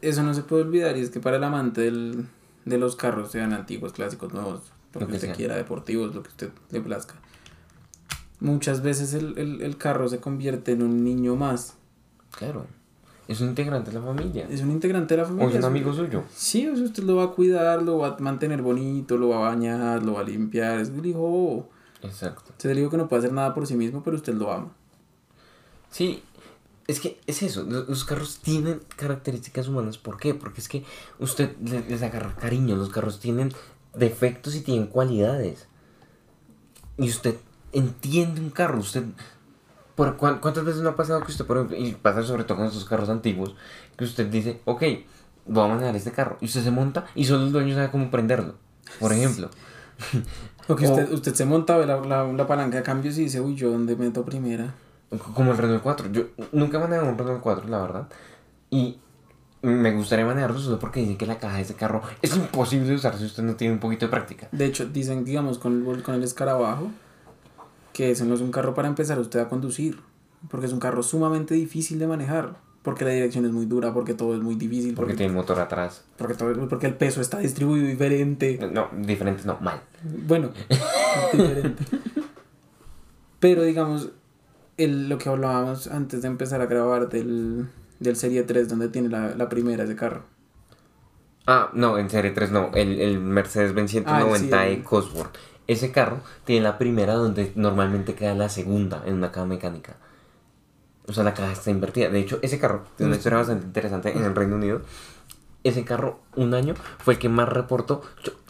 [0.00, 2.26] eso no se puede olvidar, y es que para el amante del,
[2.64, 6.50] de los carros, sean antiguos, clásicos, nuevos, lo, que, usted quiera, deportivos, lo que usted
[6.70, 7.14] le plazca,
[8.40, 11.74] muchas veces el, carro se convierte en un niño más.
[12.30, 12.66] Claro.
[13.26, 14.46] Es un integrante de la familia.
[14.48, 15.46] Es un integrante de la familia.
[15.46, 16.24] O es un amigo suyo.
[16.34, 19.36] Sí, o sea, usted lo va a cuidar, lo va a mantener bonito, lo va
[19.36, 20.80] a bañar, lo va a limpiar.
[20.80, 21.68] Es el hijo.
[22.02, 22.52] Exacto.
[22.56, 24.72] Se le dijo que no puede hacer nada por sí mismo, pero usted lo ama.
[25.90, 26.22] Sí,
[26.86, 29.98] es que es eso, los carros tienen características humanas.
[29.98, 30.34] ¿Por qué?
[30.34, 30.84] Porque es que
[31.18, 33.52] usted les agarra cariño, los carros tienen
[33.94, 35.68] defectos y tienen cualidades.
[36.96, 37.36] Y usted
[37.72, 39.04] entiende un carro, usted...
[39.94, 42.66] ¿por ¿Cuántas veces no ha pasado que usted, por ejemplo, y pasa sobre todo con
[42.68, 43.56] estos carros antiguos,
[43.96, 44.82] que usted dice, ok,
[45.46, 48.10] voy a manejar este carro, y usted se monta y solo el dueño sabe cómo
[48.10, 48.54] prenderlo,
[49.00, 49.50] por ejemplo.
[50.70, 53.40] O que usted, usted se monta, ve la, la, la palanca de cambios y dice,
[53.40, 54.74] uy, yo dónde meto primera.
[55.34, 56.12] Como el Renault 4.
[56.12, 58.08] Yo nunca he manejado un Renault 4, la verdad.
[58.70, 58.98] Y
[59.62, 62.94] me gustaría manejarlo solo porque dicen que la caja de ese carro es imposible de
[62.94, 64.48] usar si usted no tiene un poquito de práctica.
[64.52, 66.90] De hecho, dicen, digamos, con el, con el escarabajo,
[67.92, 69.98] que ese no es un carro para empezar usted a conducir.
[70.48, 72.56] Porque es un carro sumamente difícil de manejar.
[72.82, 74.94] Porque la dirección es muy dura, porque todo es muy difícil.
[74.94, 76.04] Porque, tiene motor atrás.
[76.16, 78.58] Porque, todo, porque el peso está distribuido diferente.
[78.72, 79.82] No, diferente no, mal.
[80.26, 80.50] Bueno,
[81.32, 81.84] diferente.
[83.40, 84.10] Pero digamos,
[84.78, 87.68] el, lo que hablábamos antes de empezar a grabar del,
[88.00, 90.22] del Serie 3, donde tiene la, la primera ese carro.
[91.46, 95.36] Ah, no, en Serie 3 no, el, el Mercedes-Benz 190 ah, E Cosworth.
[95.66, 99.96] Ese carro tiene la primera donde normalmente queda la segunda en una caja mecánica.
[101.06, 102.08] O sea, la caja está invertida.
[102.10, 104.82] De hecho, ese carro tiene una historia bastante interesante en el Reino Unido
[105.64, 108.02] ese carro un año fue el que más reportó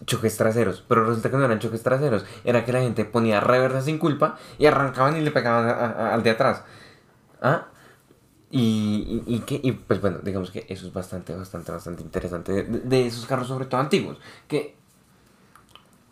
[0.04, 0.84] choques traseros.
[0.86, 2.24] Pero resulta que no eran choques traseros.
[2.44, 6.30] Era que la gente ponía reversa sin culpa y arrancaban y le pegaban al de
[6.30, 6.62] atrás.
[7.40, 7.66] ¿Ah?
[8.50, 13.26] Y, y, que, pues bueno, digamos que eso es bastante, bastante, bastante interesante de, esos
[13.26, 14.18] carros, sobre todo antiguos.
[14.46, 14.74] Que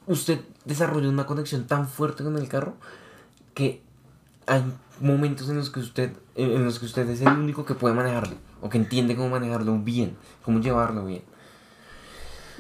[0.06, 2.74] usted desarrolla una conexión tan fuerte con el carro
[3.54, 3.82] que
[4.46, 4.62] hay
[5.00, 8.36] momentos en los que usted, en los que usted es el único que puede manejarlo
[8.66, 11.22] o que entiende cómo manejarlo bien, cómo llevarlo bien.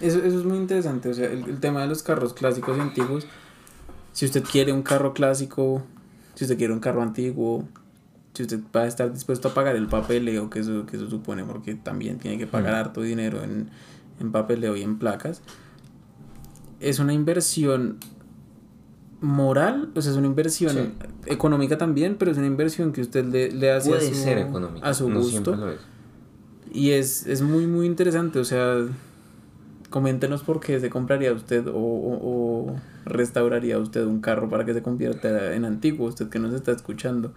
[0.00, 3.26] Eso, eso es muy interesante, o sea, el, tema de los carros clásicos y antiguos,
[4.12, 5.82] si usted quiere un carro clásico,
[6.34, 7.64] si usted quiere un carro antiguo,
[8.34, 11.44] si usted va a estar dispuesto a pagar el papeleo que eso, que eso supone,
[11.44, 13.70] porque también tiene que pagar harto dinero en,
[14.20, 15.40] en papeleo y en placas,
[16.78, 17.98] es una inversión
[19.20, 23.50] moral, o sea, es una inversión económica también, pero es una inversión que usted le,
[23.50, 25.56] le hace a su, a su gusto.
[26.72, 28.86] Y es, es muy, muy interesante, o sea,
[29.90, 34.82] coméntenos por qué se compraría usted o, o, restauraría usted un carro para que se
[34.82, 37.32] convierta en antiguo, usted que nos está escuchando.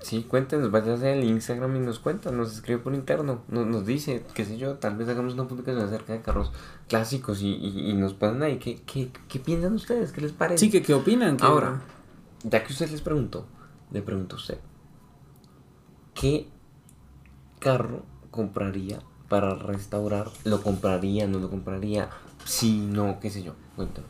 [0.00, 4.24] Sí, cuéntenos, váyase al Instagram y nos cuenta, nos escribe por interno, nos, nos dice,
[4.32, 6.52] qué sé yo, tal vez hagamos una publicación acerca de carros
[6.88, 10.12] clásicos y, y, nos ponen ahí, ¿qué, qué, qué piensan ustedes?
[10.12, 10.64] ¿Qué les parece?
[10.64, 11.36] Sí, que qué opinan.
[11.40, 11.82] Ahora,
[12.44, 13.46] ya que usted les preguntó,
[13.90, 14.58] le pregunto a usted,
[16.14, 16.48] ¿qué
[17.58, 20.28] carro compraría para restaurar?
[20.44, 22.08] ¿Lo compraría, no lo compraría?
[22.44, 24.06] Si no, qué sé yo, cuéntame.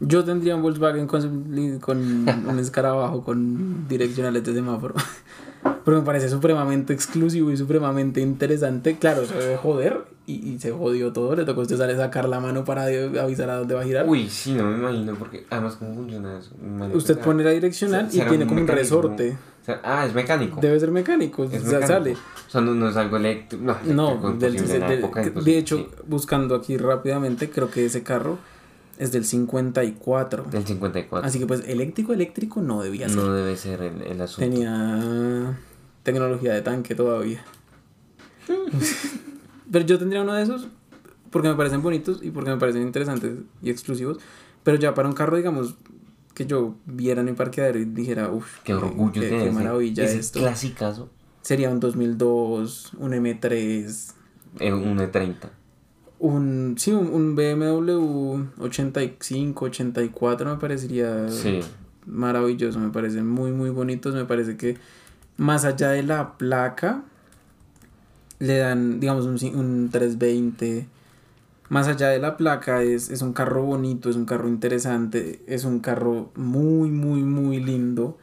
[0.00, 4.94] Yo tendría un Volkswagen con, con un escarabajo con direccionales de semáforo.
[5.84, 8.96] Pero me parece supremamente exclusivo y supremamente interesante.
[8.98, 11.34] Claro, se debe joder y, y, se jodió todo.
[11.34, 13.84] Le tocó a usted salir a sacar la mano para avisar a dónde va a
[13.84, 14.06] girar.
[14.08, 16.54] Uy, sí, no me imagino, porque además, ¿cómo funciona eso?
[16.94, 19.36] Usted pone la direccional y tiene como un resorte.
[19.82, 20.60] Ah, es mecánico.
[20.60, 22.12] Debe ser mecánico, es o sea, sale.
[22.12, 23.64] O sea, no, es algo eléctrico.
[23.64, 23.76] No,
[24.16, 28.38] no del, de, de, hecho, buscando aquí rápidamente, creo que ese carro
[28.98, 30.44] es del 54.
[30.50, 31.26] Del 54.
[31.26, 33.16] Así que pues eléctrico, eléctrico no debía ser.
[33.18, 34.50] No debe ser el, el asunto.
[34.50, 35.58] Tenía
[36.02, 37.44] tecnología de tanque todavía.
[39.72, 40.68] pero yo tendría uno de esos
[41.30, 44.18] porque me parecen bonitos y porque me parecen interesantes y exclusivos.
[44.62, 45.76] Pero ya para un carro, digamos,
[46.38, 50.20] que yo viera en el parqueadero y dijera, uff, qué orgullo, qué, qué maravilla ese
[50.20, 50.38] esto.
[50.38, 51.10] Clasicazo.
[51.42, 54.12] Sería un 2002, un M3.
[54.60, 55.50] Eh, un E30
[56.20, 61.26] un sí un, BMW 85 84 me parecería
[62.06, 64.78] maravilloso me parecen muy muy bonitos me parece que
[65.36, 67.04] más allá de la placa
[68.40, 70.88] le dan digamos un, un 320
[71.68, 75.64] más allá de la placa es, es un carro bonito es un carro interesante es
[75.64, 78.18] un carro muy muy muy lindo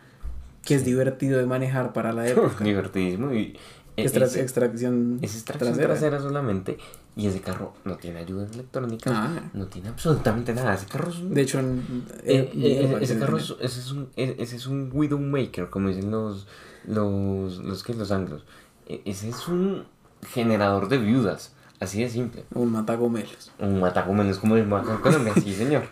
[0.63, 3.57] que es divertido de manejar para la época divertidísimo y
[3.97, 6.19] Extra, extracción, es extracción trasera.
[6.19, 6.77] solamente
[7.15, 9.41] y ese carro no tiene ayudas electrónicas, ah.
[9.53, 10.73] no tiene absolutamente nada.
[10.73, 14.57] Ese carro es un, De hecho, eh, eh, ese carro es, ese es un ese
[14.57, 16.45] es un Widowmaker, como dicen los
[16.85, 18.43] los los que los anglos.
[18.85, 19.85] E, ese es un
[20.33, 21.54] generador de viudas,
[21.85, 22.45] así de simple.
[22.53, 23.51] Un matagomelos.
[23.59, 25.83] Un matagomelos como el Colombia, sí, señor.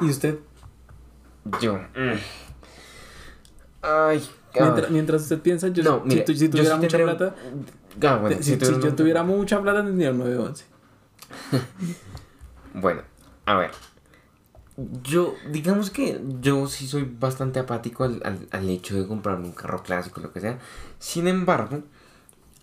[0.00, 0.38] ¿Y usted?
[1.60, 1.74] Yo.
[1.74, 2.18] Mm.
[3.82, 4.22] Ay,
[4.90, 7.34] Mientras, usted piensa, yo, si, tuviera mucha plata,
[8.40, 10.64] si, yo tuviera mucha plata, tendría un 911.
[12.74, 13.02] bueno,
[13.46, 13.70] a ver.
[15.02, 19.82] Yo, digamos que yo sí soy bastante apático al, al, hecho de comprarme un carro
[19.82, 20.58] clásico, lo que sea.
[20.98, 21.82] Sin embargo,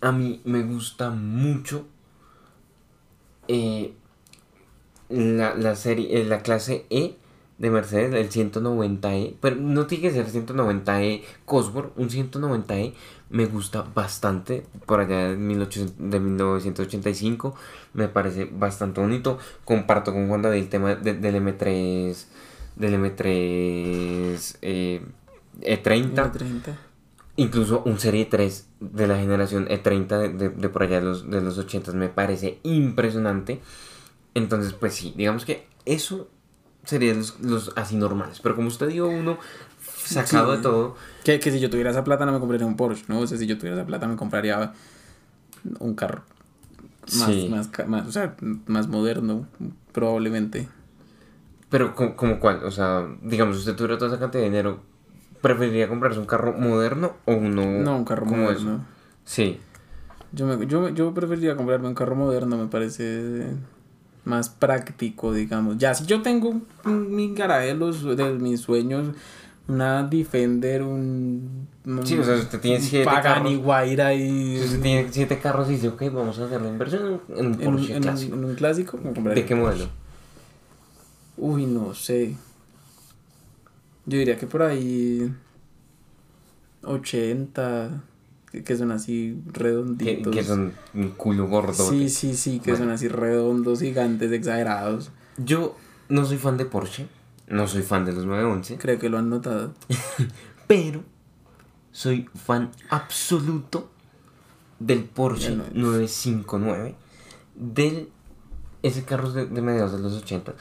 [0.00, 1.86] a mí me gusta mucho
[3.50, 3.92] eh,
[5.08, 7.16] la, la serie, eh, la clase E
[7.58, 12.94] de Mercedes, el 190E, pero no tiene que ser 190E Cosworth, un 190E
[13.28, 17.56] me gusta bastante, por allá de, 1985,
[17.92, 22.24] me parece bastante bonito, comparto con Wanda el tema del M3,
[22.76, 25.02] del M3 eh,
[25.60, 26.32] E30.
[26.32, 26.89] E30.
[27.40, 31.40] Incluso un Serie 3 de la generación E30 de, de, por allá de los, de
[31.40, 33.62] los 80 me parece impresionante.
[34.34, 36.28] Entonces, pues sí, digamos que eso
[36.84, 38.40] serían los, así normales.
[38.42, 39.38] Pero como usted dio uno
[40.04, 40.96] sacado de todo.
[41.24, 43.20] Que, que, si yo tuviera esa plata no me compraría un Porsche, ¿no?
[43.20, 44.74] O sea, si yo tuviera esa plata me compraría
[45.78, 46.24] un carro.
[47.16, 48.36] Más, más, o sea,
[48.66, 49.46] más moderno,
[49.92, 50.68] probablemente.
[51.70, 52.64] Pero, ¿como, cuál?
[52.64, 54.82] O sea, digamos, usted tuviera toda esa cantidad de dinero,
[55.40, 57.64] ¿preferiría comprarse un carro moderno o uno?
[57.64, 58.84] No, un carro moderno.
[59.24, 59.58] Sí.
[60.32, 63.46] Yo, me, yo, yo preferiría comprarme un carro moderno, me parece
[64.24, 65.78] más práctico, digamos.
[65.78, 69.08] Ya, si yo tengo mi garaje de, mis sueños,
[69.68, 71.68] una Defender, un...
[72.04, 74.58] Sí, o sea, usted tiene siete Pagani Guaira y...
[74.58, 77.54] Si usted tiene siete carros y dice, ok, vamos a hacer la inversión en un
[77.56, 78.34] Porsche en, clásico.
[78.34, 78.98] En un clásico.
[78.98, 79.86] ¿De qué modelo?
[81.36, 82.36] Uy, no sé.
[84.06, 85.32] Yo diría que por ahí...
[86.82, 88.04] 80
[88.50, 90.34] que son así redonditos.
[90.34, 91.88] Que, son un culo gordo.
[91.88, 95.10] Sí, sí, sí, que son así redondos, gigantes, exagerados.
[95.36, 95.76] Yo
[96.08, 97.06] no soy fan de Porsche,
[97.48, 98.76] no soy fan de los 911.
[98.78, 99.74] Creo que lo han notado.
[100.66, 101.02] Pero
[101.92, 103.90] soy fan absoluto
[104.80, 106.96] del Porsche 959,
[107.54, 108.08] del
[108.82, 110.54] ese carro de, de, mediados de los 80.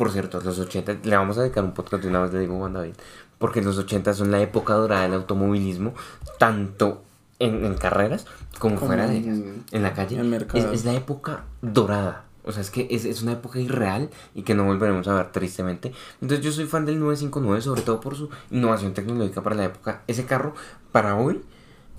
[0.00, 2.56] Por cierto, los 80, le vamos a dedicar un podcast de una vez, le digo
[2.56, 2.94] Juan David,
[3.36, 5.92] porque los 80 son la época dorada del automovilismo,
[6.38, 7.02] tanto
[7.38, 8.24] en, carreras
[8.58, 9.38] como, fuera de ellas,
[9.72, 10.18] en la calle.
[10.54, 12.24] Es, la época dorada.
[12.44, 15.92] O sea, es que es, una época irreal y que no volveremos a ver tristemente.
[16.22, 20.00] Entonces yo soy fan del 959, sobre todo por su innovación tecnológica para la época.
[20.06, 20.54] Ese carro,
[20.92, 21.42] para hoy,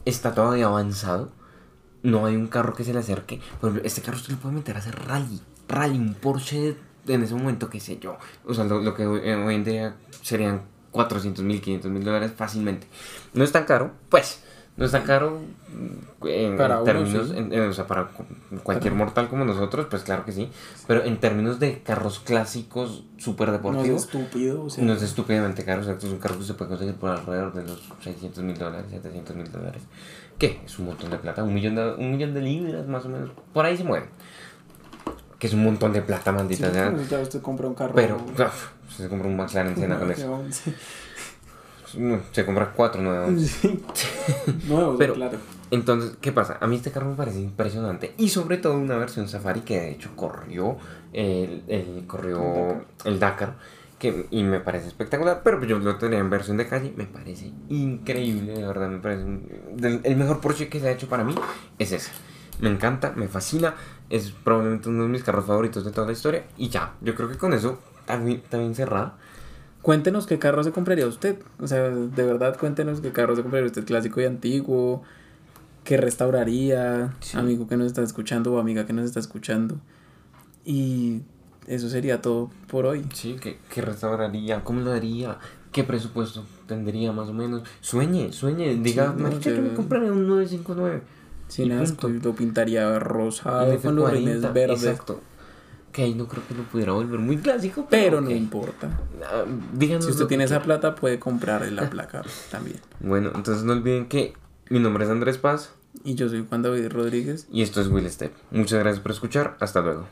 [0.05, 1.29] está todavía avanzado.
[2.01, 3.39] No hay un carro que se le acerque.
[3.59, 5.39] Por ejemplo, este carro usted lo puede meter a hacer rally.
[5.67, 6.75] Rally, un Porsche
[7.07, 8.17] en ese momento, qué sé yo.
[8.45, 12.87] O sea, lo, que hoy, hoy en día serían 400 mil, 500 mil dólares fácilmente.
[13.33, 14.41] No es tan caro, pues
[14.77, 15.41] no está caro
[16.23, 18.09] en, términos, o sea, para
[18.63, 20.49] cualquier mortal como nosotros, pues claro que sí.
[20.87, 23.87] Pero en términos de carros clásicos súper deportivos.
[23.87, 26.69] No es estúpido, No es estúpidamente caro, o sea, es un carro que se puede
[26.69, 29.83] conseguir por alrededor de los 600 mil dólares, 700 mil dólares.
[30.39, 30.61] ¿Qué?
[30.65, 33.29] Es un montón de plata, un millón de, un millón de libras más o menos.
[33.53, 34.07] Por ahí se mueve.
[35.41, 37.95] Que es un montón de plata, maldita Sí, pues ya usted compra un carro.
[37.95, 38.15] Pero,
[38.95, 40.39] se compra un McLaren Senna con eso.
[42.31, 43.41] Se compra cuatro nuevos.
[43.41, 43.83] Sí.
[44.67, 45.39] Nuevos, Pero- claro.
[45.71, 46.57] Entonces, ¿qué pasa?
[46.61, 48.13] A mí este carro me parece impresionante.
[48.19, 50.77] Y sobre todo una versión Safari que de hecho corrió
[51.11, 53.55] el, el- corrió el Dakar.
[53.97, 55.41] Que, y me parece espectacular.
[55.43, 56.93] Pero yo lo tenía en versión de calle.
[56.95, 58.53] Me parece increíble.
[58.53, 59.23] De verdad, me parece.
[59.23, 61.33] un- del- el mejor Porsche que se ha hecho para mí
[61.79, 62.11] es ese.
[62.59, 63.73] Me encanta, me fascina.
[64.11, 66.43] Es probablemente uno de mis carros favoritos de toda la historia.
[66.57, 69.13] Y ya, yo creo que con eso también, también cerrado.
[69.81, 71.37] Cuéntenos qué carro se compraría usted.
[71.59, 75.01] O sea, de verdad, cuéntenos qué carro se compraría usted, clásico y antiguo.
[75.85, 77.13] ¿Qué restauraría?
[77.21, 77.37] Sí.
[77.37, 79.77] Amigo que nos está escuchando o amiga que nos está escuchando.
[80.65, 81.21] Y
[81.67, 83.05] eso sería todo por hoy.
[83.13, 84.63] Sí, ¿qué, qué restauraría?
[84.63, 85.37] ¿Cómo lo haría?
[85.71, 87.63] ¿Qué presupuesto tendría más o menos?
[87.79, 91.01] Sueñe, sueñe, diga, Sí, no, yo yo- me compraré un 959.
[91.51, 94.83] Sin asco, lo pintaría rosado con los F40, rines verdes.
[94.83, 95.19] Exacto.
[95.91, 98.87] Que ahí no creo que lo pudiera volver muy clásico, Pero no importa.
[99.25, 99.43] Ah,
[99.73, 102.77] díganos Si usted tiene esa plata, puede comprar la placa también.
[103.01, 104.33] Bueno, entonces no olviden que
[104.69, 105.73] mi nombre es Andrés Paz
[106.05, 107.47] Y yo soy Juan David Rodríguez.
[107.51, 108.31] y esto es Will Step.
[108.51, 109.57] Muchas gracias por escuchar.
[109.59, 110.07] Hasta luego.